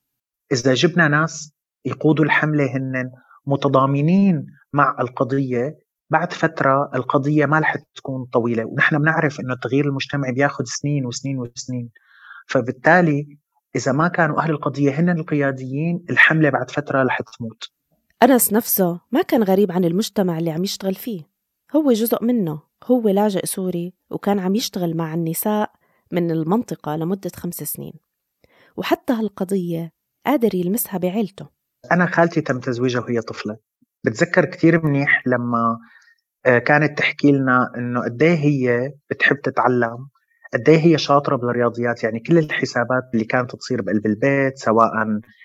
إذا 0.52 0.74
جبنا 0.74 1.08
ناس 1.08 1.54
يقودوا 1.86 2.26
الحملة 2.26 2.78
هن 2.78 3.12
متضامنين 3.46 4.46
مع 4.74 4.96
القضية 5.00 5.78
بعد 6.12 6.34
فترة 6.34 6.92
القضية 6.96 7.46
ما 7.46 7.60
رح 7.60 7.76
تكون 7.96 8.26
طويلة 8.26 8.66
ونحن 8.66 8.98
بنعرف 8.98 9.40
أنه 9.40 9.54
التغيير 9.54 9.86
المجتمعي 9.86 10.32
بياخذ 10.32 10.64
سنين 10.64 11.06
وسنين 11.06 11.40
وسنين. 11.40 11.90
فبالتالي 12.48 13.38
إذا 13.76 13.92
ما 13.92 14.08
كانوا 14.08 14.40
أهل 14.40 14.52
القضية 14.52 14.92
هن 14.92 15.10
القياديين 15.10 16.06
الحملة 16.10 16.50
بعد 16.50 16.72
فترة 16.72 17.04
رح 17.04 17.22
تموت. 17.22 17.72
أنس 18.24 18.54
نفسه 18.54 19.00
ما 19.12 19.22
كان 19.22 19.44
غريب 19.44 19.72
عن 19.72 19.86
المجتمع 19.86 20.38
اللي 20.38 20.52
عم 20.52 20.64
يشتغل 20.64 20.96
فيه. 20.96 21.22
هو 21.76 21.92
جزء 21.92 22.24
منه 22.24 22.62
هو 22.84 23.10
لاجئ 23.10 23.46
سوري 23.46 23.94
وكان 24.10 24.40
عم 24.40 24.56
يشتغل 24.56 24.98
مع 24.98 25.14
النساء 25.14 25.72
من 26.12 26.32
المنطقة 26.32 26.96
لمدة 26.96 27.32
خمس 27.36 27.56
سنين. 27.56 27.94
وحتى 28.78 29.14
هالقضية 29.14 29.92
قادر 30.26 30.56
يلمسها 30.56 30.98
بعيلته. 30.98 31.50
أنا 31.92 32.06
خالتي 32.06 32.42
تم 32.42 32.60
تزويجها 32.60 33.02
وهي 33.02 33.22
طفلة. 33.22 33.58
بتذكر 34.04 34.46
كثير 34.46 34.86
منيح 34.86 35.28
لما 35.28 35.78
كانت 36.44 36.98
تحكي 36.98 37.32
لنا 37.32 37.72
إنه 37.78 38.04
قد 38.04 38.24
إيه 38.24 38.36
هي 38.36 38.92
بتحب 39.10 39.42
تتعلم 39.42 40.08
قد 40.54 40.70
إيه 40.70 40.80
هي 40.80 40.98
شاطرة 40.98 41.36
بالرياضيات. 41.36 42.04
يعني 42.04 42.20
كل 42.20 42.38
الحسابات 42.38 43.04
اللي 43.14 43.26
كانت 43.26 43.56
تصير 43.56 43.82
بقلب 43.82 44.06
البيت 44.06 44.58
سواء 44.58 44.92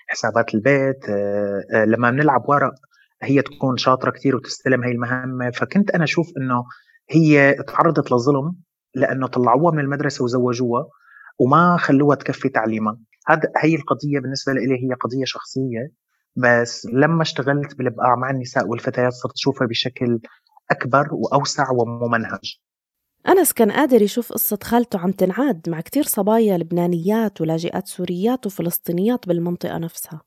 حسابات 0.07 0.55
البيت 0.55 1.09
آه، 1.09 1.63
آه، 1.73 1.85
لما 1.85 2.11
بنلعب 2.11 2.49
ورق 2.49 2.73
هي 3.23 3.41
تكون 3.41 3.77
شاطرة 3.77 4.11
كثير 4.11 4.35
وتستلم 4.35 4.83
هي 4.83 4.91
المهمة. 4.91 5.51
فكنت 5.51 5.91
أنا 5.91 6.03
أشوف 6.03 6.27
إنه 6.37 6.63
هي 7.09 7.53
تعرضت 7.67 8.11
لظلم 8.11 8.55
لأنه 8.95 9.27
طلعوها 9.27 9.71
من 9.71 9.79
المدرسة 9.79 10.23
وزوجوها 10.23 10.85
وما 11.39 11.77
خلوها 11.77 12.15
تكفي 12.15 12.49
تعليمها. 12.49 12.97
هذا 13.27 13.51
هي 13.57 13.75
القضية 13.75 14.19
بالنسبة 14.19 14.53
لي 14.53 14.61
هي 14.61 14.93
قضية 14.93 15.25
شخصية 15.25 15.91
بس 16.35 16.87
لما 16.93 17.21
اشتغلت 17.21 17.77
بالبقاع 17.77 18.15
مع 18.15 18.29
النساء 18.29 18.67
والفتيات 18.67 19.13
صرت 19.13 19.33
أشوفها 19.33 19.67
بشكل 19.67 20.19
أكبر 20.71 21.07
وأوسع 21.13 21.71
وممنهج. 21.71 22.57
أنس 23.27 23.53
كان 23.53 23.71
قادر 23.71 24.01
يشوف 24.01 24.33
قصة 24.33 24.59
خالته 24.63 24.99
عم 24.99 25.11
تنعاد 25.11 25.69
مع 25.69 25.81
كتير 25.81 26.03
صبايا 26.03 26.57
لبنانيات 26.57 27.41
ولاجئات 27.41 27.87
سوريات 27.87 28.45
وفلسطينيات 28.45 29.27
بالمنطقة 29.27 29.77
نفسها. 29.77 30.21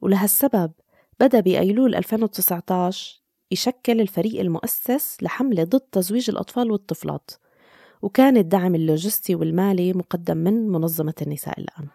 ولهالسبب 0.00 0.72
بدأ 1.20 1.40
بأيلول 1.40 1.94
2019 1.94 3.22
يشكل 3.50 4.00
الفريق 4.00 4.40
المؤسس 4.40 5.16
لحملة 5.22 5.64
ضد 5.64 5.80
تزويج 5.80 6.30
الأطفال 6.30 6.70
والطفلات 6.70 7.30
وكان 8.02 8.36
الدعم 8.36 8.74
اللوجستي 8.74 9.34
والمالي 9.34 9.92
مقدم 9.92 10.36
من 10.36 10.68
منظمة 10.68 11.14
النساء 11.22 11.60
الآن. 11.60 11.88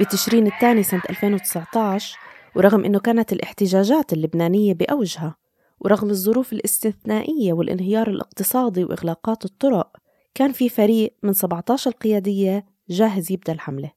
بتشرين 0.00 0.46
الثاني 0.46 0.82
سنة 0.82 1.02
2019 1.10 2.18
ورغم 2.56 2.84
أنه 2.84 2.98
كانت 2.98 3.32
الاحتجاجات 3.32 4.12
اللبنانية 4.12 4.74
بأوجها 4.74 5.36
ورغم 5.80 6.10
الظروف 6.10 6.52
الاستثنائية 6.52 7.52
والانهيار 7.52 8.10
الاقتصادي 8.10 8.84
وإغلاقات 8.84 9.44
الطرق 9.44 9.96
كان 10.34 10.52
في 10.52 10.68
فريق 10.68 11.14
من 11.22 11.32
17 11.32 11.90
قيادية 11.90 12.66
جاهز 12.88 13.32
يبدأ 13.32 13.52
الحملة. 13.52 13.92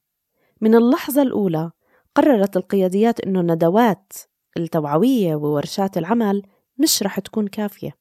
من 0.61 0.75
اللحظة 0.75 1.21
الأولى 1.21 1.71
قررت 2.15 2.57
القياديات 2.57 3.19
أنه 3.19 3.39
الندوات 3.39 4.13
التوعوية 4.57 5.35
وورشات 5.35 5.97
العمل 5.97 6.43
مش 6.77 7.03
رح 7.03 7.19
تكون 7.19 7.47
كافية 7.47 7.97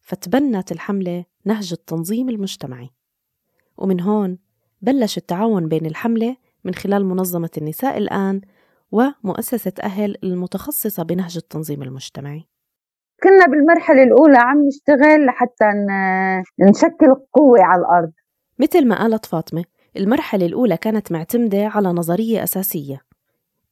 فتبنت 0.00 0.72
الحملة 0.72 1.24
نهج 1.44 1.72
التنظيم 1.72 2.28
المجتمعي. 2.28 2.90
ومن 3.76 4.00
هون 4.00 4.38
بلش 4.82 5.18
التعاون 5.18 5.68
بين 5.68 5.86
الحملة 5.86 6.36
من 6.66 6.74
خلال 6.74 7.04
منظمة 7.04 7.50
النساء 7.58 7.98
الآن 7.98 8.40
ومؤسسة 8.92 9.72
أهل 9.82 10.16
المتخصصة 10.24 11.02
بنهج 11.02 11.36
التنظيم 11.36 11.82
المجتمعي. 11.82 12.48
كنا 13.22 13.46
بالمرحلة 13.46 14.02
الأولى 14.02 14.38
عم 14.38 14.66
نشتغل 14.66 15.26
لحتى 15.26 15.64
نشكل 16.60 17.14
قوة 17.32 17.58
على 17.62 17.80
الأرض. 17.80 18.12
مثل 18.58 18.88
ما 18.88 18.98
قالت 18.98 19.26
فاطمة 19.26 19.64
المرحلة 19.96 20.46
الأولى 20.46 20.76
كانت 20.76 21.12
معتمدة 21.12 21.66
على 21.66 21.88
نظرية 21.88 22.42
أساسية. 22.42 23.00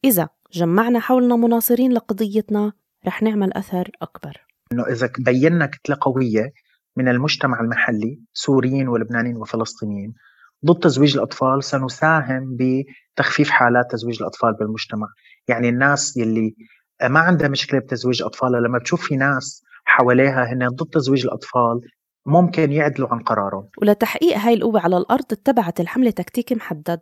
إذا 0.04 0.28
جمعنا 0.52 1.00
حولنا 1.00 1.36
مناصرين 1.36 1.92
لقضيتنا 1.92 2.72
رح 3.06 3.22
نعمل 3.22 3.52
أثر 3.52 3.90
أكبر. 4.02 4.46
إنه 4.72 4.86
إذا 4.86 5.10
بينا 5.18 5.66
كتلة 5.66 5.96
قوية 6.00 6.52
من 6.96 7.08
المجتمع 7.08 7.60
المحلي 7.60 8.20
سوريين 8.32 8.88
ولبنانيين 8.88 9.36
وفلسطينيين 9.36 10.14
ضد 10.64 10.80
تزويج 10.80 11.16
الأطفال 11.16 11.64
سنساهم 11.64 12.56
بتخفيف 12.58 13.50
حالات 13.50 13.90
تزويج 13.90 14.16
الأطفال 14.20 14.54
بالمجتمع. 14.54 15.06
يعني 15.48 15.68
الناس 15.68 16.16
يلي 16.16 16.54
ما 17.02 17.20
عندها 17.20 17.48
مشكلة 17.48 17.80
بتزويج 17.80 18.22
أطفالها 18.22 18.60
لما 18.60 18.78
بتشوف 18.78 19.06
في 19.06 19.16
ناس 19.16 19.62
حواليها 19.84 20.52
هن 20.52 20.68
ضد 20.68 20.90
تزويج 20.90 21.24
الأطفال 21.24 21.80
ممكن 22.26 22.72
يعدلوا 22.72 23.08
عن 23.08 23.18
قرارهم. 23.18 23.68
ولتحقيق 23.82 24.36
هاي 24.36 24.54
القوة 24.54 24.80
على 24.80 24.96
الأرض 24.96 25.24
اتبعت 25.32 25.80
الحملة 25.80 26.10
تكتيك 26.10 26.52
محدد. 26.52 27.00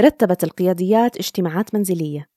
رتبت 0.00 0.44
القياديات 0.44 1.16
اجتماعات 1.16 1.74
منزلية. 1.74 2.28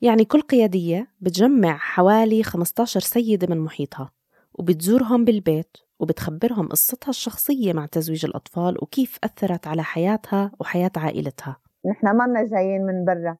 يعني 0.00 0.24
كل 0.24 0.40
قيادية 0.40 1.08
بتجمع 1.20 1.76
حوالي 1.76 2.42
15 2.42 3.00
سيدة 3.00 3.46
من 3.54 3.60
محيطها 3.60 4.10
وبتزورهم 4.54 5.24
بالبيت. 5.24 5.76
وبتخبرهم 6.04 6.68
قصتها 6.68 7.10
الشخصية 7.10 7.72
مع 7.72 7.86
تزويج 7.86 8.24
الأطفال 8.24 8.76
وكيف 8.82 9.18
أثرت 9.24 9.66
على 9.66 9.82
حياتها 9.82 10.52
وحياة 10.60 10.90
عائلتها. 10.96 11.56
نحن 11.86 12.16
ما 12.16 12.44
جايين 12.44 12.86
من 12.86 13.04
برا. 13.04 13.36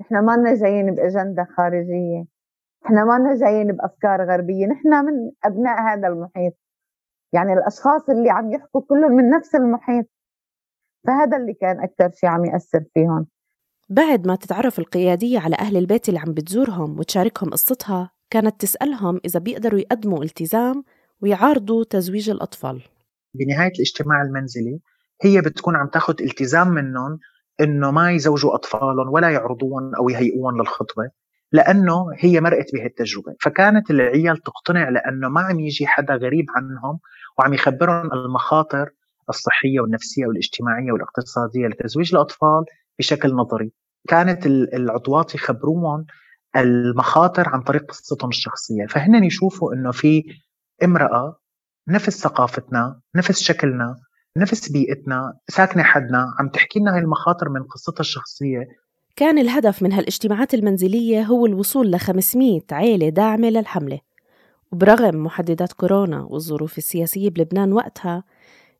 نحن 0.00 0.24
ما 0.24 0.54
جايين 0.54 0.94
بأجندة 0.94 1.48
خارجية. 1.56 2.26
نحن 2.84 2.94
ما 2.94 3.34
جايين 3.34 3.72
بأفكار 3.72 4.24
غربية. 4.30 4.66
نحن 4.66 4.88
من 4.88 5.30
أبناء 5.44 5.80
هذا 5.80 6.08
المحيط. 6.08 6.54
يعني 7.32 7.52
الأشخاص 7.52 8.10
اللي 8.10 8.30
عم 8.30 8.52
يحكوا 8.52 8.80
كلهم 8.80 9.12
من 9.12 9.30
نفس 9.30 9.54
المحيط. 9.54 10.06
فهذا 11.06 11.36
اللي 11.36 11.54
كان 11.54 11.80
أكثر 11.80 12.10
شيء 12.10 12.30
عم 12.30 12.44
يأثر 12.44 12.84
فيهم. 12.94 13.26
بعد 13.88 14.26
ما 14.26 14.36
تتعرف 14.36 14.78
القيادية 14.78 15.38
على 15.38 15.56
أهل 15.56 15.76
البيت 15.76 16.08
اللي 16.08 16.20
عم 16.20 16.34
بتزورهم 16.34 16.98
وتشاركهم 16.98 17.50
قصتها 17.50 18.10
كانت 18.30 18.60
تسألهم 18.60 19.20
إذا 19.24 19.40
بيقدروا 19.40 19.80
يقدموا 19.80 20.24
التزام 20.24 20.84
ويعارضوا 21.22 21.84
تزويج 21.84 22.30
الأطفال. 22.30 22.82
بنهاية 23.34 23.72
الاجتماع 23.76 24.22
المنزلي 24.22 24.80
هي 25.22 25.40
بتكون 25.40 25.76
عم 25.76 25.88
تاخذ 25.88 26.14
التزام 26.20 26.68
منهم 26.68 27.18
إنه 27.60 27.90
ما 27.90 28.12
يزوجوا 28.12 28.54
أطفالهم 28.54 29.08
ولا 29.12 29.30
يعرضوهم 29.30 29.94
أو 29.94 30.08
يهيئوهم 30.08 30.56
للخطبة 30.58 31.10
لأنه 31.52 32.06
هي 32.18 32.40
مرقت 32.40 32.74
بهالتجربة. 32.74 33.34
فكانت 33.40 33.90
العيال 33.90 34.36
تقتنع 34.36 34.88
لأنه 34.88 35.28
ما 35.28 35.40
عم 35.40 35.60
يجي 35.60 35.86
حدا 35.86 36.14
غريب 36.14 36.46
عنهم 36.56 36.98
وعم 37.38 37.54
يخبرهم 37.54 38.12
المخاطر 38.12 38.90
الصحية 39.28 39.80
والنفسية 39.80 40.26
والاجتماعية 40.26 40.92
والاقتصادية 40.92 41.66
لتزويج 41.66 42.14
الأطفال 42.14 42.64
بشكل 42.98 43.34
نظري. 43.34 43.72
كانت 44.08 44.46
العضوات 44.46 45.34
يخبروهم 45.34 46.06
المخاطر 46.56 47.48
عن 47.48 47.62
طريق 47.62 47.84
قصتهم 47.90 48.28
الشخصية. 48.28 48.86
فهن 48.86 49.24
يشوفوا 49.24 49.74
إنه 49.74 49.90
في 49.90 50.24
امرأة 50.84 51.38
نفس 51.88 52.20
ثقافتنا 52.20 53.00
نفس 53.14 53.42
شكلنا 53.42 53.96
نفس 54.36 54.72
بيئتنا 54.72 55.38
ساكنة 55.48 55.82
حدنا 55.82 56.34
عم 56.38 56.48
تحكي 56.48 56.80
لنا 56.80 56.94
هاي 56.94 56.98
المخاطر 56.98 57.48
من 57.48 57.62
قصتها 57.62 58.00
الشخصية. 58.00 58.64
كان 59.16 59.38
الهدف 59.38 59.82
من 59.82 59.92
هالاجتماعات 59.92 60.54
المنزلية 60.54 61.22
هو 61.22 61.46
الوصول 61.46 61.90
ل 61.90 62.00
500 62.00 62.60
عيلة 62.72 63.08
داعمة 63.08 63.50
للحملة. 63.50 64.00
وبرغم 64.72 65.24
محددات 65.24 65.72
كورونا 65.72 66.22
والظروف 66.22 66.78
السياسية 66.78 67.30
بلبنان 67.30 67.72
وقتها 67.72 68.24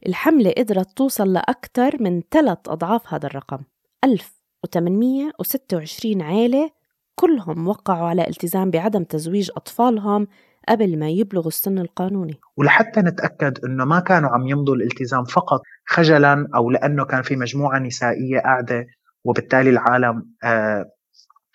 الحملة 0.07 0.53
قدرت 0.59 0.97
توصل 0.97 1.33
لأكثر 1.33 2.03
من 2.03 2.23
ثلاث 2.31 2.59
أضعاف 2.69 3.15
هذا 3.15 3.27
الرقم 3.27 3.59
1826 4.05 6.23
عيلة 6.23 6.71
كلهم 7.15 7.69
وقعوا 7.69 8.09
على 8.09 8.29
التزام 8.29 8.71
بعدم 8.71 9.05
تزويج 9.05 9.51
أطفالهم 9.57 10.27
قبل 10.69 10.99
ما 10.99 11.09
يبلغوا 11.11 11.49
السن 11.49 11.79
القانوني. 11.79 12.41
ولحتى 12.57 13.01
نتأكد 13.01 13.65
أنه 13.65 13.85
ما 13.85 14.01
كانوا 14.01 14.31
عم 14.31 14.49
يمضوا 14.49 14.75
الالتزام 14.75 15.25
فقط 15.25 15.61
خجلا 15.87 16.49
أو 16.55 16.71
لأنه 16.71 17.05
كان 17.05 17.23
في 17.23 17.37
مجموعة 17.37 17.79
نسائية 17.79 18.41
قاعدة 18.41 18.87
وبالتالي 19.25 19.71
العالم 19.71 20.25
آه، 20.45 20.85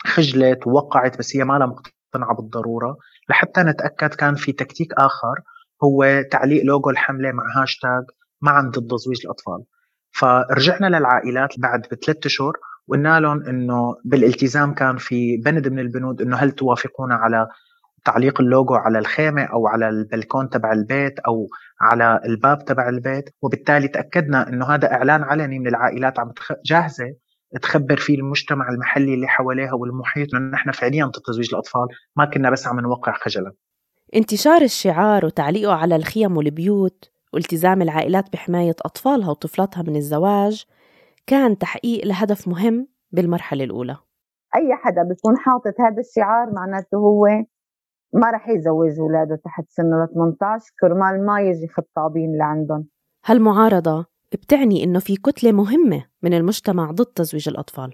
خجلت 0.05 0.67
ووقعت 0.67 1.17
بس 1.19 1.35
هي 1.35 1.43
ما 1.43 1.53
لها 1.53 1.67
مقتنعة 1.67 2.35
بالضرورة. 2.35 2.97
لحتى 3.29 3.63
نتأكد 3.63 4.09
كان 4.09 4.35
في 4.35 4.51
تكتيك 4.51 4.93
آخر 4.93 5.35
هو 5.83 6.23
تعليق 6.31 6.63
لوجو 6.65 6.89
الحملة 6.89 7.31
مع 7.31 7.43
هاشتاج 7.61 8.03
معا 8.41 8.61
ضد 8.61 8.87
تزويج 8.91 9.21
الأطفال. 9.25 9.63
فرجعنا 10.11 10.97
للعائلات 10.97 11.59
بعد 11.59 11.81
بثلاث 11.91 12.25
اشهر 12.25 12.53
وقلنا 12.87 13.19
لهم 13.19 13.43
إنه 13.43 13.95
بالالتزام 14.05 14.73
كان 14.73 14.97
في 14.97 15.37
بند 15.37 15.67
من 15.67 15.79
البنود 15.79 16.21
إنه 16.21 16.37
هل 16.37 16.51
توافقون 16.51 17.11
على 17.11 17.47
تعليق 18.05 18.41
اللوجو 18.41 18.75
على 18.75 18.99
الخيمه 18.99 19.43
أو 19.43 19.67
على 19.67 19.89
البلكون 19.89 20.49
تبع 20.49 20.71
البيت 20.71 21.19
أو 21.19 21.47
على 21.81 22.19
الباب 22.25 22.65
تبع 22.65 22.89
البيت 22.89 23.29
وبالتالي 23.41 23.87
تأكدنا 23.87 24.49
إنه 24.49 24.65
هذا 24.65 24.93
إعلان 24.93 25.23
علني 25.23 25.59
من 25.59 25.67
العائلات 25.67 26.19
عم 26.19 26.31
جاهزة 26.65 27.15
تخبر 27.61 27.97
فيه 27.97 28.15
المجتمع 28.15 28.69
المحلي 28.69 29.13
اللي 29.13 29.27
حواليها 29.27 29.73
والمحيط 29.73 30.35
إنه 30.35 30.51
نحن 30.51 30.71
فعليا 30.71 31.05
ضد 31.05 31.21
تزويج 31.27 31.49
الأطفال 31.53 31.87
ما 32.15 32.25
كنا 32.25 32.49
بس 32.49 32.67
عم 32.67 32.79
نوقع 32.79 33.13
خجلا. 33.13 33.51
انتشار 34.15 34.61
الشعار 34.61 35.25
وتعليقه 35.25 35.73
على 35.73 35.95
الخيم 35.95 36.37
والبيوت 36.37 37.11
والتزام 37.33 37.81
العائلات 37.81 38.33
بحماية 38.33 38.75
أطفالها 38.85 39.29
وطفلاتها 39.29 39.83
من 39.83 39.95
الزواج 39.95 40.65
كان 41.27 41.57
تحقيق 41.57 42.05
لهدف 42.05 42.47
مهم 42.47 42.87
بالمرحلة 43.11 43.63
الأولى. 43.63 43.97
أي 44.55 44.75
حدا 44.75 45.03
بيكون 45.03 45.37
حاطط 45.37 45.73
هذا 45.81 45.99
الشعار 45.99 46.53
معناته 46.53 46.97
هو 46.97 47.27
ما 48.13 48.31
رح 48.31 48.49
يزوج 48.49 48.99
أولاده 48.99 49.35
تحت 49.35 49.63
سن 49.69 49.93
ال 49.93 50.13
18 50.13 50.71
كرمال 50.79 51.25
ما 51.25 51.41
يجي 51.41 51.67
خطابين 51.67 52.37
لعندهم. 52.37 52.85
هالمعارضة 53.25 54.05
بتعني 54.31 54.83
إنه 54.83 54.99
في 54.99 55.15
كتلة 55.15 55.51
مهمة 55.51 56.05
من 56.23 56.33
المجتمع 56.33 56.91
ضد 56.91 57.05
تزويج 57.05 57.49
الأطفال. 57.49 57.93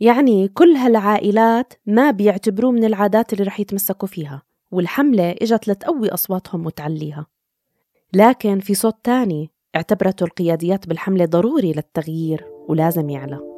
يعني 0.00 0.48
كل 0.48 0.70
هالعائلات 0.70 1.72
ما 1.86 2.10
بيعتبروه 2.10 2.72
من 2.72 2.84
العادات 2.84 3.32
اللي 3.32 3.44
رح 3.44 3.60
يتمسكوا 3.60 4.08
فيها 4.08 4.42
والحملة 4.70 5.30
إجت 5.30 5.68
لتقوي 5.68 6.08
أصواتهم 6.08 6.66
وتعليها. 6.66 7.26
لكن 8.14 8.60
في 8.60 8.74
صوت 8.74 8.96
تاني 9.04 9.50
اعتبرته 9.76 10.24
القياديات 10.24 10.88
بالحملة 10.88 11.24
ضروري 11.24 11.72
للتغيير 11.72 12.46
ولازم 12.68 13.10
يعلى. 13.10 13.55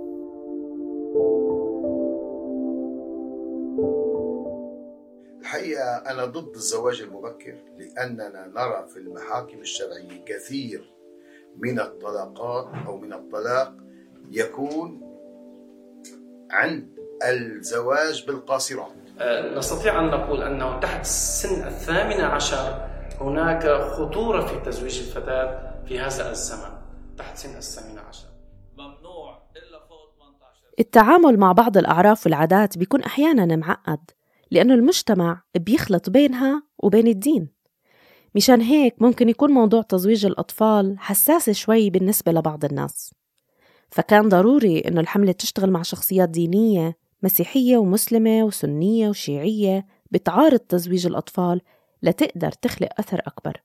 الحقيقة 5.49 5.97
أنا 5.97 6.25
ضد 6.25 6.55
الزواج 6.55 7.01
المبكر 7.01 7.55
لأننا 7.79 8.47
نرى 8.47 8.87
في 8.89 8.97
المحاكم 8.97 9.61
الشرعية 9.61 10.25
كثير 10.27 10.95
من 11.57 11.81
الطلاقات 11.81 12.87
أو 12.87 12.97
من 12.97 13.13
الطلاق 13.13 13.75
يكون 14.31 15.01
عند 16.51 16.99
الزواج 17.25 18.27
بالقاصرات. 18.27 18.93
أه، 19.19 19.59
نستطيع 19.59 20.01
أن 20.01 20.07
نقول 20.07 20.43
أنه 20.43 20.81
تحت 20.81 21.05
سن 21.05 21.67
الثامنة 21.67 22.25
عشر 22.25 22.89
هناك 23.21 23.69
خطورة 23.69 24.47
في 24.47 24.71
تزويج 24.71 24.99
الفتاة 24.99 25.75
في 25.85 25.99
هذا 26.01 26.31
الزمن 26.31 26.79
تحت 27.19 27.37
سن 27.37 27.57
الثامنة 27.57 28.01
عشر. 28.01 28.29
ممنوع 28.79 29.43
إلا 29.57 29.79
فوق 29.89 30.15
18 30.19 30.63
التعامل 30.79 31.39
مع 31.39 31.53
بعض 31.53 31.77
الأعراف 31.77 32.27
والعادات 32.27 32.79
بيكون 32.79 33.03
أحيانا 33.03 33.57
معقد. 33.57 34.18
لأنه 34.51 34.75
المجتمع 34.75 35.43
بيخلط 35.55 36.11
بينها 36.11 36.63
وبين 36.79 37.07
الدين. 37.07 37.49
مشان 38.35 38.61
هيك 38.61 39.03
ممكن 39.03 39.29
يكون 39.29 39.51
موضوع 39.51 39.83
تزويج 39.83 40.27
الأطفال 40.27 40.99
حساس 40.99 41.51
شوي 41.51 41.91
بالنسبة 41.91 42.33
لبعض 42.33 42.65
الناس. 42.65 43.15
فكان 43.91 44.29
ضروري 44.29 44.79
إنه 44.79 45.01
الحملة 45.01 45.33
تشتغل 45.33 45.71
مع 45.71 45.83
شخصيات 45.83 46.29
دينية 46.29 46.97
مسيحية 47.23 47.77
ومسلمة 47.77 48.45
وسنية 48.45 49.09
وشيعية 49.09 49.87
بتعارض 50.11 50.59
تزويج 50.59 51.07
الأطفال 51.07 51.61
لتقدر 52.03 52.53
تخلق 52.53 52.89
أثر 52.99 53.23
أكبر. 53.27 53.63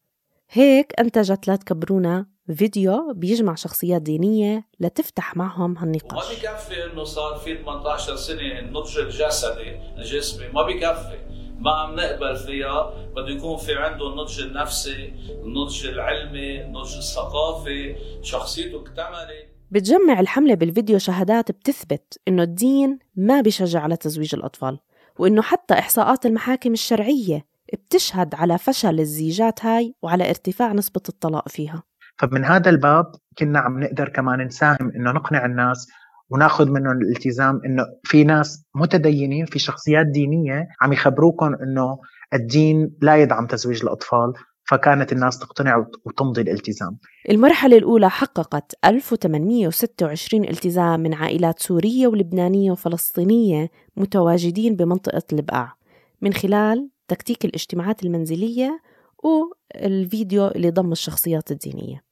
هيك 0.49 0.93
أنتجت 0.99 1.47
لا 1.47 1.55
تكبرونا 1.55 2.25
فيديو 2.51 3.13
بيجمع 3.13 3.55
شخصيات 3.55 4.01
دينية 4.01 4.67
لتفتح 4.79 5.35
معهم 5.37 5.77
هالنقاش. 5.77 6.29
ما 6.29 6.35
بكفي 6.35 6.85
إنه 6.85 7.03
صار 7.03 7.35
في 7.35 7.57
18 7.57 8.15
سنة 8.15 8.59
النضج 8.59 8.97
الجسدي 8.97 9.79
الجسمي 9.97 10.47
ما 10.47 10.61
بكفي. 10.61 11.17
ما 11.59 11.71
عم 11.71 11.95
نقبل 11.95 12.35
فيها 12.35 12.93
بده 13.15 13.29
يكون 13.29 13.57
في 13.57 13.75
عنده 13.75 14.07
النضج 14.07 14.41
النفسي 14.41 15.13
النضج 15.29 15.85
العلمي 15.85 16.61
النضج 16.61 16.95
الثقافي 16.97 17.95
شخصيته 18.21 18.81
اكتملت. 18.81 19.53
بتجمع 19.71 20.19
الحملة 20.19 20.53
بالفيديو 20.53 20.97
شهادات 20.99 21.51
بتثبت 21.51 22.19
إنه 22.27 22.43
الدين 22.43 22.99
ما 23.15 23.41
بيشجع 23.41 23.81
على 23.81 23.97
تزويج 23.97 24.35
الأطفال 24.35 24.79
وإنه 25.19 25.41
حتى 25.41 25.73
إحصاءات 25.73 26.25
المحاكم 26.25 26.73
الشرعية 26.73 27.45
بتشهد 27.73 28.35
على 28.35 28.57
فشل 28.57 28.99
الزيجات 28.99 29.65
هاي 29.65 29.95
وعلى 30.01 30.29
ارتفاع 30.29 30.73
نسبة 30.73 31.01
الطلاق 31.09 31.49
فيها. 31.49 31.83
فمن 32.17 32.45
هذا 32.45 32.69
الباب 32.69 33.05
كنا 33.37 33.59
عم 33.59 33.79
نقدر 33.79 34.09
كمان 34.09 34.41
نساهم 34.41 34.91
إنه 34.95 35.11
نقنع 35.11 35.45
الناس 35.45 35.87
وناخذ 36.29 36.69
منهم 36.69 37.01
الالتزام 37.01 37.61
إنه 37.65 37.83
في 38.03 38.23
ناس 38.23 38.65
متدينين 38.75 39.45
في 39.45 39.59
شخصيات 39.59 40.05
دينية 40.07 40.67
عم 40.81 40.93
يخبروكم 40.93 41.55
إنه 41.55 41.99
الدين 42.33 42.91
لا 43.01 43.15
يدعم 43.15 43.47
تزويج 43.47 43.83
الأطفال 43.83 44.33
فكانت 44.69 45.13
الناس 45.13 45.39
تقتنع 45.39 45.85
وتمضي 46.05 46.41
الالتزام. 46.41 46.97
المرحلة 47.29 47.77
الأولى 47.77 48.09
حققت 48.09 48.73
1826 48.85 50.43
التزام 50.43 50.99
من 50.99 51.13
عائلات 51.13 51.59
سورية 51.59 52.07
ولبنانية 52.07 52.71
وفلسطينية 52.71 53.69
متواجدين 53.97 54.75
بمنطقة 54.75 55.23
البقاع 55.33 55.73
من 56.21 56.33
خلال 56.33 56.89
تكتيك 57.07 57.45
الاجتماعات 57.45 58.03
المنزلية 58.03 58.79
والفيديو 59.23 60.47
اللي 60.47 60.69
ضم 60.69 60.91
الشخصيات 60.91 61.51
الدينية. 61.51 62.03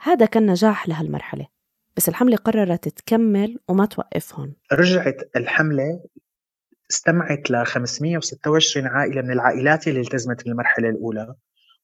هذا 0.00 0.26
كان 0.26 0.46
نجاح 0.50 0.88
لهالمرحلة 0.88 1.46
بس 1.96 2.08
الحملة 2.08 2.36
قررت 2.36 2.88
تكمل 2.88 3.58
وما 3.68 3.86
توقف 3.86 4.34
هون 4.34 4.54
رجعت 4.72 5.30
الحملة 5.36 6.00
استمعت 6.90 7.50
ل 7.50 7.66
526 7.66 8.86
عائلة 8.86 9.22
من 9.22 9.30
العائلات 9.32 9.88
اللي 9.88 10.00
التزمت 10.00 10.44
بالمرحلة 10.44 10.88
الأولى 10.88 11.34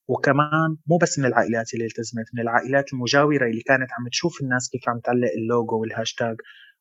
وكمان 0.08 0.76
مو 0.86 0.96
بس 0.96 1.18
من 1.18 1.24
العائلات 1.24 1.74
اللي 1.74 1.84
التزمت 1.84 2.24
من 2.34 2.40
العائلات 2.40 2.92
المجاورة 2.92 3.46
اللي 3.46 3.62
كانت 3.62 3.92
عم 3.92 4.08
تشوف 4.08 4.40
الناس 4.42 4.70
كيف 4.70 4.88
عم 4.88 4.98
تعلق 4.98 5.30
ال 5.36 5.45
logo 5.45 5.80
وال 5.80 5.92
hashtag 5.92 6.36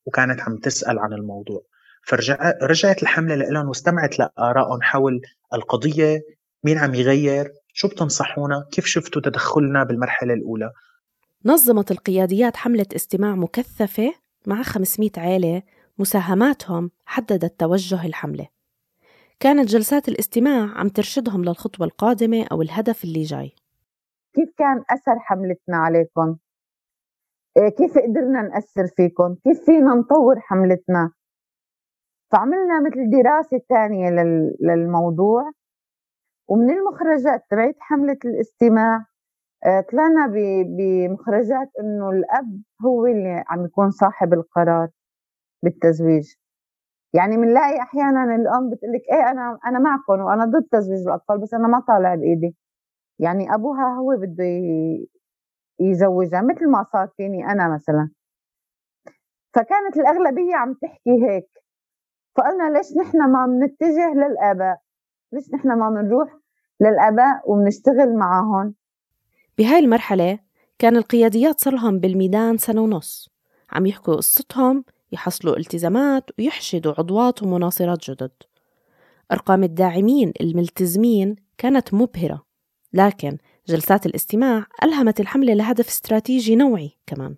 وكانت 0.06 0.42
عم 0.42 0.58
تسأل 0.58 1.00
عن 1.00 1.14
الموضوع. 1.14 1.62
فرجعت 2.04 3.04
الحملة 3.04 3.36
لهم 3.36 3.68
واستمعت 3.68 4.20
لآرائهم 4.20 4.82
حول 4.82 5.22
القضية 5.54 6.22
مين 6.64 6.78
عم 6.78 6.96
يغير 6.96 7.54
شو 7.74 7.88
بتنصحونا 7.88 8.66
كيف 8.72 8.86
شفتوا 8.86 9.22
تدخلنا 9.22 9.84
بالمرحلة 9.84 10.34
الأولى 10.34 10.72
نظمت 11.46 11.92
القياديات 11.92 12.58
حملة 12.58 12.86
استماع 12.96 13.36
مكثفة 13.36 14.14
مع 14.48 14.64
500 14.64 15.10
عيلة 15.18 15.62
مساهماتهم 16.00 16.92
حددت 17.06 17.60
توجه 17.60 18.06
الحملة 18.06 18.48
كانت 19.40 19.70
جلسات 19.70 20.08
الاستماع 20.08 20.78
عم 20.78 20.88
ترشدهم 20.88 21.46
للخطوة 21.46 21.88
القادمة 21.88 22.48
أو 22.52 22.62
الهدف 22.62 23.04
اللي 23.04 23.24
جاي 23.24 23.52
كيف 24.34 24.50
كان 24.58 24.84
أثر 24.90 25.20
حملتنا 25.20 25.78
عليكم؟ 25.78 26.38
إيه، 27.58 27.70
كيف 27.70 27.98
قدرنا 27.98 28.42
نأثر 28.42 28.88
فيكم؟ 28.88 29.36
كيف 29.44 29.66
فينا 29.66 29.94
نطور 29.94 30.40
حملتنا؟ 30.40 31.12
فعملنا 32.32 32.82
مثل 32.82 33.10
دراسة 33.10 33.62
تانية 33.70 34.10
للموضوع 34.62 35.52
ومن 36.48 36.70
المخرجات 36.72 37.44
تبعت 37.52 37.76
حملة 37.80 38.18
الاستماع 38.26 39.06
آه، 39.66 39.82
طلعنا 39.92 40.28
بمخرجات 40.78 41.72
إنه 41.80 42.10
الأب 42.10 42.62
هو 42.86 43.06
اللي 43.06 43.44
عم 43.48 43.66
يكون 43.66 43.92
صاحب 43.92 44.34
القرار 44.34 44.90
بالتزويج. 45.64 46.34
يعني 47.14 47.38
بنلاقي 47.38 47.82
أحيانا 47.82 48.36
الأم 48.36 48.70
بتقول 48.70 48.92
لك 48.94 49.02
إيه 49.12 49.32
أنا 49.32 49.60
أنا 49.66 49.80
معكم 49.80 50.22
وأنا 50.24 50.46
ضد 50.46 50.68
تزويج 50.72 51.08
الأطفال 51.08 51.42
بس 51.42 51.54
أنا 51.54 51.68
ما 51.68 51.80
طالع 51.88 52.16
بإيدي. 52.16 52.56
يعني 53.20 53.54
أبوها 53.56 53.96
هو 54.00 54.18
بده 54.18 54.44
يزوجها 55.80 56.42
مثل 56.42 56.70
ما 56.72 56.84
صار 56.84 57.08
فيني 57.18 57.46
أنا 57.46 57.74
مثلا. 57.76 58.10
فكانت 59.56 59.98
الأغلبية 59.98 60.56
عم 60.56 60.74
تحكي 60.74 61.26
هيك. 61.30 61.50
فقلنا 62.38 62.78
ليش 62.78 62.98
نحن 62.98 63.18
ما 63.32 63.46
بنتجه 63.46 64.14
للآباء؟ 64.14 64.78
ليش 65.34 65.54
نحن 65.54 65.68
ما 65.68 65.90
بنروح 65.90 66.38
للأباء 66.82 67.52
وبنشتغل 67.52 68.16
معهم 68.16 68.74
بهاي 69.58 69.80
المرحلة 69.80 70.40
كان 70.80 70.98
القياديات 70.98 71.60
صار 71.60 71.74
لهم 71.74 72.00
بالميدان 72.00 72.58
سنة 72.58 72.82
ونص. 72.82 73.30
عم 73.72 73.86
يحكوا 73.86 74.16
قصتهم 74.16 74.86
يحصلوا 75.12 75.58
التزامات 75.58 76.30
ويحشدوا 76.40 76.94
عضوات 76.98 77.44
ومناصرات 77.44 78.10
جدد. 78.10 78.32
أرقام 79.32 79.64
الداعمين 79.64 80.34
الملتزمين 80.42 81.36
كانت 81.58 81.94
مبهرة 81.94 82.46
لكن 82.94 83.38
جلسات 83.68 84.06
الاستماع 84.06 84.66
ألهمت 84.84 85.20
الحملة 85.20 85.54
لهدف 85.54 85.88
استراتيجي 85.88 86.56
نوعي 86.56 86.98
كمان. 87.08 87.36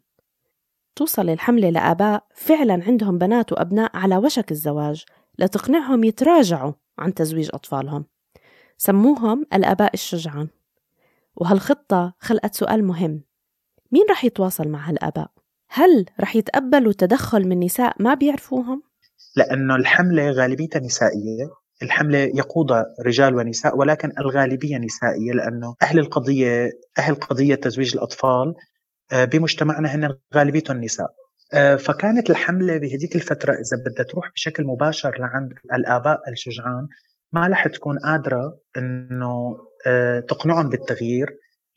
توصل 0.95 1.29
الحملة 1.29 1.69
لآباء 1.69 2.23
فعلا 2.33 2.83
عندهم 2.87 3.17
بنات 3.17 3.51
وأبناء 3.51 3.97
على 3.97 4.17
وشك 4.17 4.51
الزواج 4.51 5.05
لتقنعهم 5.39 6.03
يتراجعوا 6.03 6.73
عن 6.99 7.13
تزويج 7.13 7.49
أطفالهم. 7.53 8.05
سموهم 8.77 9.45
الآباء 9.53 9.93
الشجعان. 9.93 10.47
وهالخطة 11.35 12.13
خلقت 12.19 12.55
سؤال 12.55 12.83
مهم. 12.83 13.21
مين 13.91 14.05
رح 14.09 14.25
يتواصل 14.25 14.67
مع 14.67 14.89
هالآباء؟ 14.89 15.31
هل 15.69 16.05
رح 16.19 16.35
يتقبلوا 16.35 16.93
تدخل 16.93 17.47
من 17.47 17.59
نساء 17.59 17.95
ما 17.99 18.13
بيعرفوهم؟ 18.13 18.83
لأنه 19.35 19.75
الحملة 19.75 20.31
غالبيتها 20.31 20.79
نسائية. 20.79 21.49
الحملة 21.83 22.17
يقودها 22.17 22.85
رجال 23.05 23.35
ونساء 23.35 23.77
ولكن 23.77 24.11
الغالبية 24.19 24.77
نسائية 24.77 25.31
لأنه 25.31 25.75
أهل 25.81 25.99
القضية 25.99 26.71
أهل 26.97 27.15
قضية 27.15 27.55
تزويج 27.55 27.93
الأطفال 27.95 28.53
آه، 29.11 29.25
بمجتمعنا 29.25 29.95
هن 29.95 30.17
غالبيتهم 30.35 30.81
نساء. 30.83 31.09
فكانت 31.77 32.29
الحملة 32.29 32.77
بهديك 32.77 33.15
الفترة 33.15 33.53
إذا 33.53 33.83
بدها 33.85 34.05
تروح 34.05 34.31
بشكل 34.35 34.63
مباشر 34.63 35.19
لعند 35.19 35.53
الآباء 35.73 36.29
الشجعان 36.29 36.87
ما 37.33 37.47
رح 37.47 37.67
تكون 37.67 37.99
قادرة 37.99 38.59
إنه 38.77 39.57
آه، 39.87 40.19
تقنعهم 40.19 40.69
بالتغيير 40.69 41.27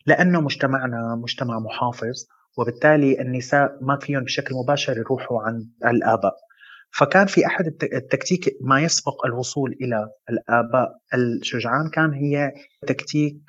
لأنه 0.05 0.41
مجتمعنا 0.41 1.15
مجتمع 1.23 1.59
محافظ 1.59 2.25
وبالتالي 2.57 3.21
النساء 3.21 3.77
ما 3.81 3.97
فيهم 4.01 4.23
بشكل 4.23 4.55
مباشر 4.55 4.97
يروحوا 4.97 5.41
عند 5.41 5.69
الآباء. 5.85 6.33
فكان 6.91 7.25
في 7.25 7.45
أحد 7.45 7.65
التكتيك 7.93 8.57
ما 8.61 8.81
يسبق 8.81 9.25
الوصول 9.25 9.77
إلى 9.81 10.09
الآباء 10.29 10.97
الشجعان 11.13 11.89
كان 11.93 12.13
هي 12.13 12.51
تكتيك 12.87 13.41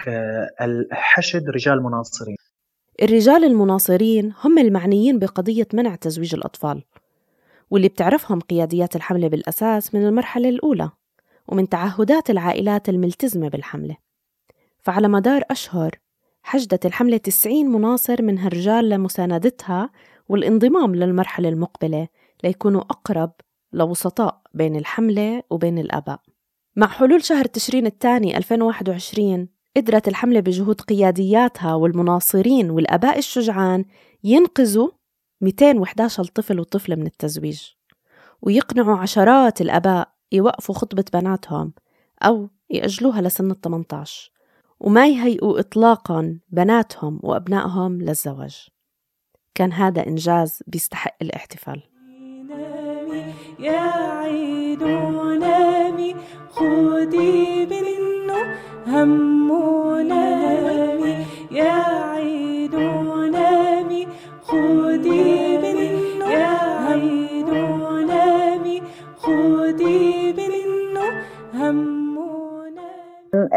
الحشد 0.60 1.48
رجال 1.48 1.82
مناصرين. 1.82 2.36
الرجال 3.02 3.44
المناصرين 3.44 4.32
هم 4.44 4.58
المعنيين 4.58 5.18
بقضية 5.18 5.68
منع 5.74 5.94
تزويج 5.94 6.34
الأطفال 6.34 6.82
واللي 7.70 7.88
بتعرفهم 7.88 8.40
قياديات 8.40 8.96
الحملة 8.96 9.28
بالأساس 9.28 9.94
من 9.94 10.06
المرحلة 10.06 10.48
الأولى 10.48 10.90
ومن 11.48 11.68
تعهدات 11.68 12.30
العائلات 12.30 12.88
الملتزمة 12.88 13.48
بالحملة. 13.48 13.96
فعلى 14.78 15.08
مدار 15.08 15.42
أشهر 15.50 15.90
حشدت 16.42 16.86
الحملة 16.86 17.16
90 17.16 17.66
مناصر 17.66 18.22
من 18.22 18.38
هالرجال 18.38 18.88
لمساندتها 18.88 19.90
والانضمام 20.28 20.94
للمرحلة 20.94 21.48
المقبلة 21.48 22.08
ليكونوا 22.44 22.80
أقرب 22.80 23.32
لوسطاء 23.72 24.40
بين 24.54 24.76
الحملة 24.76 25.42
وبين 25.50 25.78
الآباء. 25.78 26.20
مع 26.76 26.86
حلول 26.86 27.24
شهر 27.24 27.44
تشرين 27.44 27.86
الثاني 27.86 28.36
2021 28.36 29.48
قدرت 29.76 30.08
الحملة 30.08 30.40
بجهود 30.40 30.80
قيادياتها 30.80 31.74
والمناصرين 31.74 32.70
والآباء 32.70 33.18
الشجعان 33.18 33.84
ينقذوا 34.24 34.90
211 35.40 36.24
طفل 36.24 36.60
وطفلة 36.60 36.96
من 36.96 37.06
التزويج 37.06 37.62
ويقنعوا 38.42 38.96
عشرات 38.96 39.60
الآباء 39.60 40.08
يوقفوا 40.32 40.74
خطبة 40.74 41.04
بناتهم 41.12 41.72
أو 42.22 42.48
يأجلوها 42.70 43.22
لسن 43.22 43.50
ال 43.50 43.60
18 43.60 44.30
وما 44.80 45.06
يهيئوا 45.08 45.60
إطلاقا 45.60 46.38
بناتهم 46.48 47.20
وأبنائهم 47.22 48.02
للزواج. 48.02 48.68
كان 49.54 49.72
هذا 49.72 50.06
إنجاز 50.06 50.62
بيستحق 50.66 51.16
الاحتفال. 51.22 51.82
يا 53.58 53.80
عيد 54.20 54.82
نامي 54.82 56.16
خدي 56.50 57.66
منه 57.66 57.89
يا 61.50 61.80
يا 66.30 66.80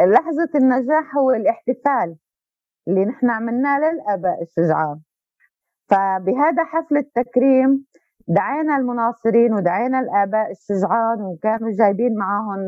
لحظة 0.06 0.50
النجاح 0.56 1.18
هو 1.18 1.32
الاحتفال 1.32 2.16
اللي 2.88 3.06
نحن 3.06 3.30
عملناه 3.30 3.80
للآباء 3.80 4.42
الشجعان. 4.42 5.00
فبهذا 5.90 6.64
حفل 6.64 6.98
التكريم 6.98 7.86
دعينا 8.28 8.78
المناصرين 8.78 9.54
ودعينا 9.54 10.00
الآباء 10.00 10.52
الشجعان 10.52 11.22
وكانوا 11.22 11.72
جايبين 11.72 12.16
معاهم 12.18 12.60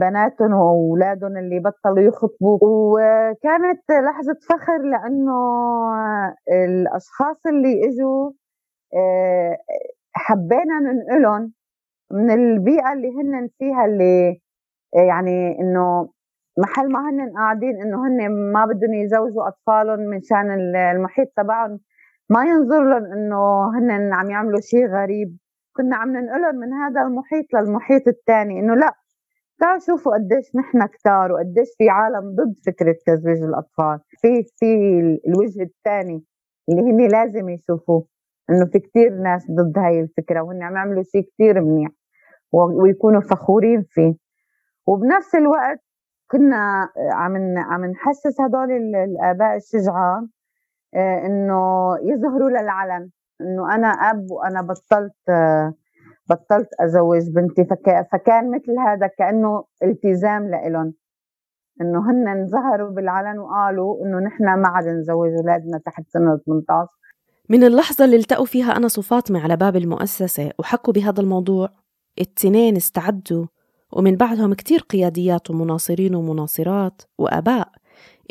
بناتهم 0.00 0.52
وأولادهم 0.54 1.36
اللي 1.36 1.60
بطلوا 1.60 2.00
يخطبوا. 2.00 2.58
وكانت 2.62 3.82
لحظة 3.90 4.36
فخر 4.48 4.78
لأنه 4.82 5.38
الأشخاص 6.52 7.46
اللي 7.46 7.88
إجوا 7.88 8.30
آه، 8.94 9.58
حبينا 10.12 10.78
ننقلهم 10.80 11.52
من 12.12 12.30
البيئة 12.30 12.92
اللي 12.92 13.08
هن 13.08 13.48
فيها 13.58 13.84
اللي 13.84 14.40
يعني 14.94 15.60
إنه 15.60 16.10
محل 16.58 16.92
ما 16.92 17.10
هن 17.10 17.32
قاعدين 17.36 17.82
إنه 17.82 18.06
هن 18.06 18.30
ما 18.52 18.66
بدهم 18.66 18.94
يزوجوا 18.94 19.48
أطفالهم 19.48 20.00
من 20.00 20.20
شان 20.22 20.50
المحيط 20.76 21.28
تبعهم. 21.36 21.80
ما 22.30 22.44
ينظر 22.44 22.84
لهم 22.84 23.04
إنه 23.12 23.68
هن 23.78 24.12
عم 24.14 24.30
يعملوا 24.30 24.60
شيء 24.60 24.86
غريب. 24.86 25.38
كنا 25.76 25.96
عم 25.96 26.16
ننقلهم 26.16 26.54
من 26.56 26.72
هذا 26.72 27.02
المحيط 27.02 27.46
للمحيط 27.54 28.08
الثاني 28.08 28.60
إنه 28.60 28.74
لا 28.74 28.94
تعالوا 29.60 29.78
شوفوا 29.86 30.14
قديش 30.14 30.56
نحن 30.56 30.86
كتار 30.86 31.32
وقديش 31.32 31.68
في 31.78 31.88
عالم 31.88 32.34
ضد 32.34 32.54
فكرة 32.66 32.96
تزويج 33.06 33.42
الأطفال. 33.42 34.00
في 34.20 34.42
في 34.56 34.66
الوجه 35.26 35.62
الثاني 35.62 36.24
اللي 36.68 36.82
هن 36.82 37.08
لازم 37.08 37.48
يشوفوه 37.48 38.06
إنه 38.50 38.66
في 38.66 38.78
كثير 38.78 39.14
ناس 39.14 39.50
ضد 39.50 39.78
هاي 39.78 40.00
الفكرة 40.00 40.40
وهن 40.42 40.62
عم 40.62 40.76
يعملوا 40.76 41.02
شيء 41.02 41.22
كثير 41.34 41.60
منيح 41.60 41.90
ويكونوا 42.52 43.20
فخورين 43.20 43.82
فيه. 43.88 44.14
وبنفس 44.86 45.34
الوقت 45.34 45.80
كنا 46.30 46.88
عم 47.12 47.58
عم 47.58 47.84
نحسس 47.84 48.40
هدول 48.40 48.72
الآباء 48.96 49.56
الشجعان 49.56 50.28
آه، 50.94 51.26
إنه 51.26 51.94
يظهروا 52.02 52.50
للعلن 52.50 53.10
إنه 53.40 53.74
أنا 53.74 53.88
أب 53.88 54.30
وأنا 54.30 54.62
بطلت 54.62 55.14
آه، 55.28 55.74
بطلت 56.30 56.68
أزوج 56.80 57.30
بنتي 57.30 57.64
فكان 58.12 58.50
مثل 58.50 58.78
هذا 58.78 59.06
كأنه 59.06 59.64
التزام 59.82 60.50
لإلهم 60.50 60.94
إنه 61.80 62.10
هن 62.10 62.46
ظهروا 62.46 62.90
بالعلن 62.90 63.38
وقالوا 63.38 64.04
إنه 64.04 64.18
نحن 64.18 64.44
ما 64.44 64.68
عاد 64.68 64.88
نزوج 64.88 65.30
أولادنا 65.30 65.78
تحت 65.86 66.02
سن 66.08 66.38
18 66.46 66.88
من 67.48 67.64
اللحظة 67.64 68.04
اللي 68.04 68.16
التقوا 68.16 68.46
فيها 68.46 68.76
أنس 68.76 68.98
وفاطمة 68.98 69.42
على 69.42 69.56
باب 69.56 69.76
المؤسسة 69.76 70.50
وحكوا 70.58 70.92
بهذا 70.92 71.20
الموضوع 71.20 71.68
التنين 72.20 72.76
استعدوا 72.76 73.46
ومن 73.92 74.16
بعدهم 74.16 74.54
كتير 74.54 74.80
قياديات 74.80 75.50
ومناصرين 75.50 76.14
ومناصرات 76.14 77.02
وآباء 77.18 77.68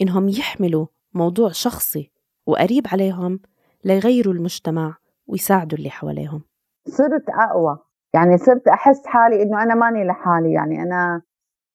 إنهم 0.01 0.29
يحملوا 0.29 0.85
موضوع 1.13 1.49
شخصي 1.51 2.11
وقريب 2.45 2.87
عليهم 2.91 3.39
ليغيروا 3.85 4.33
المجتمع 4.33 4.97
ويساعدوا 5.27 5.77
اللي 5.77 5.89
حواليهم. 5.89 6.41
صرت 6.87 7.29
أقوى. 7.29 7.77
يعني 8.15 8.37
صرت 8.37 8.67
أحس 8.67 9.07
حالي 9.07 9.43
إنه 9.43 9.63
أنا 9.63 9.75
ماني 9.75 10.03
لحالي 10.03 10.53
يعني 10.53 10.83
أنا 10.83 11.21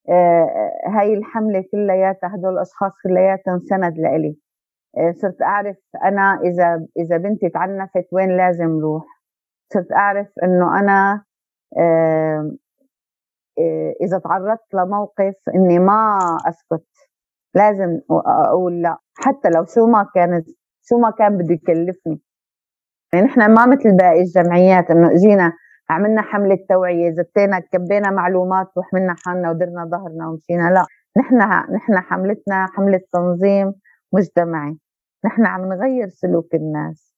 آه، 0.08 0.70
هاي 0.86 1.14
الحملة 1.14 1.64
كلياتها 1.72 2.34
هدول 2.34 2.52
الأشخاص 2.54 2.92
كلياتهم 3.04 3.60
سند 3.70 3.98
لإلي. 3.98 4.36
آه، 4.98 5.12
صرت 5.12 5.42
أعرف 5.42 5.76
أنا 6.04 6.40
إذا 6.44 6.86
إذا 6.98 7.16
بنتي 7.16 7.48
تعنفت 7.48 8.06
وين 8.12 8.36
لازم 8.36 8.80
روح 8.80 9.04
صرت 9.72 9.92
أعرف 9.92 10.28
إنه 10.44 10.80
أنا 10.80 11.24
آه، 11.78 12.50
إذا 14.02 14.18
تعرضت 14.18 14.74
لموقف 14.74 15.34
إني 15.54 15.78
ما 15.78 16.18
أسكت 16.48 16.86
لازم 17.54 18.00
أقول 18.10 18.82
لا. 18.82 18.98
حتى 19.18 19.48
لو 19.50 19.64
شو 19.64 19.86
ما 19.86 20.06
كانت 20.14 20.46
شو 20.82 20.98
ما 20.98 21.10
كان 21.10 21.38
بده 21.38 21.54
يكلفني. 21.54 22.20
يعني 23.12 23.26
نحن 23.26 23.40
ما 23.54 23.66
مثل 23.66 23.96
باقي 23.96 24.20
الجمعيات 24.20 24.90
إنه 24.90 25.10
إجينا 25.12 25.52
عملنا 25.90 26.22
حملة 26.22 26.58
توعية 26.68 27.10
زتينا 27.10 27.58
كبينا 27.58 28.10
معلومات 28.10 28.66
وحملنا 28.76 29.14
حالنا 29.24 29.50
ودرنا 29.50 29.84
ظهرنا 29.84 30.28
ومشينا. 30.28 30.70
لا 30.70 30.86
نحن 31.18 31.36
نحن 31.74 31.98
حملتنا 31.98 32.66
حملة 32.66 33.00
تنظيم 33.12 33.74
مجتمعي. 34.12 34.78
نحن 35.24 35.46
عم 35.46 35.72
نغير 35.72 36.08
سلوك 36.08 36.54
الناس. 36.54 37.14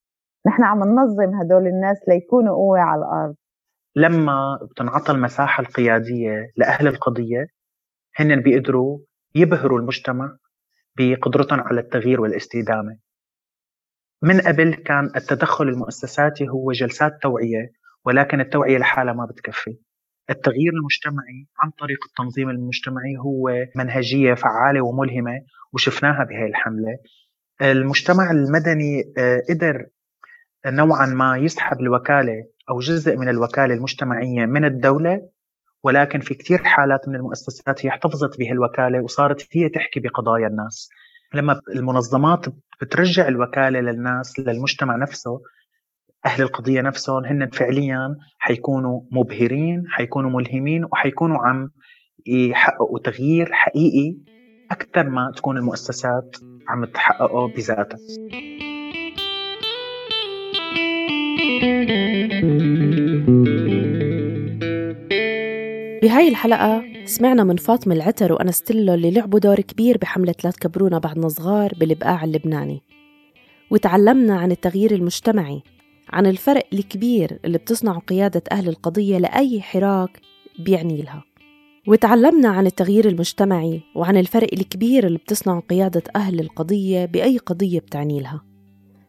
نحن 0.47 0.65
عم 0.65 0.85
ننظم 0.85 1.35
هدول 1.35 1.67
الناس 1.67 1.97
ليكونوا 2.09 2.55
قوة 2.55 2.81
على 2.81 2.99
الأرض. 3.01 3.35
لما 3.97 4.59
بتنعطى 4.71 5.13
المساحة 5.13 5.61
القيادية 5.61 6.53
لأهل 6.57 6.87
القضية 6.87 7.47
هن 8.17 8.41
بيقدروا 8.41 8.99
يبهروا 9.35 9.79
المجتمع 9.79 10.37
بقدرتهم 10.99 11.61
على 11.61 11.81
التغيير 11.81 12.21
والاستدامة. 12.21 12.99
من 14.23 14.41
قبل 14.41 14.75
كان 14.75 15.05
التدخل 15.17 15.69
المؤسساتي 15.69 16.49
هو 16.49 16.73
جلسات 16.73 17.13
توعية 17.23 17.71
ولكن 18.07 18.41
التوعية 18.41 18.79
لحالها 18.79 19.13
ما 19.15 19.27
بتكفي. 19.27 19.77
التغيير 20.31 20.73
المجتمعي 20.73 21.47
عن 21.59 21.71
طريق 21.71 21.99
التنظيم 22.09 22.51
المجتمعي 22.51 23.17
هو 23.19 23.51
منهجية 23.77 24.35
فعالة 24.35 24.81
وملهمة 24.81 25.41
وشفناها 25.73 26.25
بهذه 26.25 26.49
الحملة. 26.49 26.99
المجتمع 27.63 28.31
المدني 28.31 29.13
آه، 29.19 29.43
قدر 29.51 29.87
نوعا 30.67 31.07
ما 31.07 31.37
يسحب 31.37 31.81
الوكالة 31.81 32.47
أو 32.71 32.79
جزء 32.79 33.17
من 33.17 33.29
الوكالة 33.29 33.75
المجتمعية 33.75 34.47
من 34.47 34.65
الدولة 34.65 35.29
ولكن 35.83 36.21
في 36.21 36.35
كثير 36.35 36.65
حالات 36.65 37.09
من 37.09 37.15
المؤسسات 37.15 37.87
هي 37.87 37.91
احتفظت 37.91 38.39
به 38.39 38.53
الوكالة 38.53 39.01
وصارت 39.01 39.47
هي 39.53 39.69
تحكي 39.69 40.01
بقضايا 40.01 40.47
الناس. 40.47 40.91
لما 41.35 41.61
المنظمات 41.75 42.47
بترجع 42.81 43.29
الوكالة 43.29 43.81
للناس 43.81 44.39
للمجتمع 44.39 44.97
نفسه 44.97 45.41
أهل 46.27 46.43
القضية 46.43 46.81
نفسهم 46.81 47.25
هن 47.25 47.49
فعليا 47.51 48.17
حيكونوا 48.39 49.01
مبهرين 49.11 49.85
حيكونوا 49.89 50.31
ملهمين 50.31 50.85
وحيكونوا 50.85 51.39
عم 51.39 51.71
يحققوا 52.27 52.99
تغيير 52.99 53.53
حقيقي 53.53 54.17
أكثر 54.71 55.09
ما 55.09 55.33
تكون 55.37 55.57
المؤسسات 55.57 56.37
عم 56.69 56.85
تحققه 56.85 57.49
بذاتها. 57.49 57.99
بهاي 66.03 66.29
الحلقة 66.29 66.85
سمعنا 67.05 67.45
من 67.45 67.57
فاطمة 67.57 67.95
العتر 67.95 68.33
وأنس 68.33 68.63
تلو 68.63 68.95
اللي 68.95 69.11
لعبوا 69.11 69.39
دور 69.39 69.61
كبير 69.61 69.99
بحملة 69.99 70.35
لا 70.45 70.51
تكبرونا 70.51 70.99
بعدنا 70.99 71.29
صغار 71.29 71.73
بالبقاع 71.81 72.25
اللبناني. 72.25 72.83
وتعلمنا 73.71 74.39
عن 74.39 74.51
التغيير 74.51 74.95
المجتمعي 74.95 75.63
عن 76.09 76.27
الفرق 76.27 76.67
الكبير 76.73 77.39
اللي 77.45 77.59
بتصنعه 77.59 77.99
قيادة 77.99 78.43
أهل 78.53 78.69
القضية 78.69 79.19
لأي 79.19 79.63
حراك 79.63 80.21
بيعني 80.59 81.03
لها. 81.03 81.25
وتعلمنا 81.87 82.49
عن 82.49 82.67
التغيير 82.67 83.09
المجتمعي 83.09 83.81
وعن 83.95 84.17
الفرق 84.17 84.49
الكبير 84.53 85.07
اللي 85.07 85.19
بتصنعه 85.19 85.61
قيادة 85.61 86.03
أهل 86.17 86.41
القضية 86.41 87.05
بأي 87.05 87.39
قضية 87.39 87.79
بتعني 87.79 88.21
لها. 88.21 88.43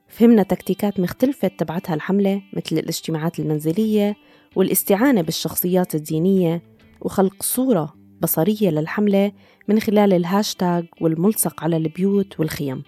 فهمنا 0.08 0.44
تكتيكات 0.44 1.00
مختلفة 1.00 1.48
تبعتها 1.48 1.94
الحملة 1.94 2.42
مثل 2.54 2.78
الاجتماعات 2.78 3.40
المنزلية 3.40 4.16
والاستعانة 4.56 5.22
بالشخصيات 5.22 5.96
الدينية 5.96 6.62
وخلق 7.02 7.44
صورة 7.44 7.94
بصرية 8.22 8.70
للحملة 8.70 9.32
من 9.68 9.80
خلال 9.80 10.14
الهاشتاج 10.14 10.86
والملصق 11.02 11.64
على 11.64 11.78
البيوت 11.78 12.40
والخيم. 12.40 12.84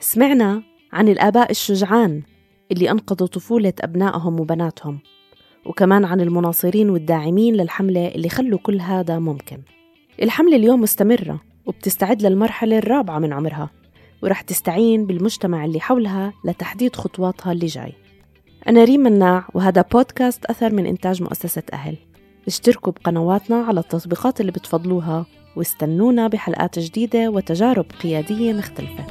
سمعنا 0.00 0.62
عن 0.92 1.08
الآباء 1.08 1.50
الشجعان 1.50 2.22
اللي 2.72 2.90
أنقذوا 2.90 3.28
طفولة 3.28 3.72
أبنائهم 3.80 4.40
وبناتهم 4.40 4.98
وكمان 5.66 6.04
عن 6.04 6.20
المناصرين 6.20 6.90
والداعمين 6.90 7.54
للحملة 7.54 8.08
اللي 8.08 8.28
خلوا 8.28 8.58
كل 8.58 8.80
هذا 8.80 9.18
ممكن. 9.18 9.58
الحملة 10.22 10.56
اليوم 10.56 10.80
مستمرة 10.80 11.40
وبتستعد 11.66 12.22
للمرحلة 12.22 12.78
الرابعة 12.78 13.18
من 13.18 13.32
عمرها 13.32 13.70
ورح 14.22 14.40
تستعين 14.40 15.06
بالمجتمع 15.06 15.64
اللي 15.64 15.80
حولها 15.80 16.32
لتحديد 16.44 16.96
خطواتها 16.96 17.52
اللي 17.52 17.66
جاي. 17.66 17.92
أنا 18.68 18.84
ريم 18.84 19.00
مناع 19.00 19.48
وهذا 19.54 19.84
بودكاست 19.92 20.44
أثر 20.44 20.74
من 20.74 20.86
إنتاج 20.86 21.22
مؤسسة 21.22 21.62
أهل. 21.72 21.96
اشتركوا 22.46 22.92
بقنواتنا 22.92 23.56
على 23.56 23.80
التطبيقات 23.80 24.40
اللي 24.40 24.52
بتفضلوها 24.52 25.26
واستنونا 25.56 26.28
بحلقات 26.28 26.78
جديدة 26.78 27.30
وتجارب 27.30 27.86
قيادية 28.02 28.52
مختلفة. 28.52 29.04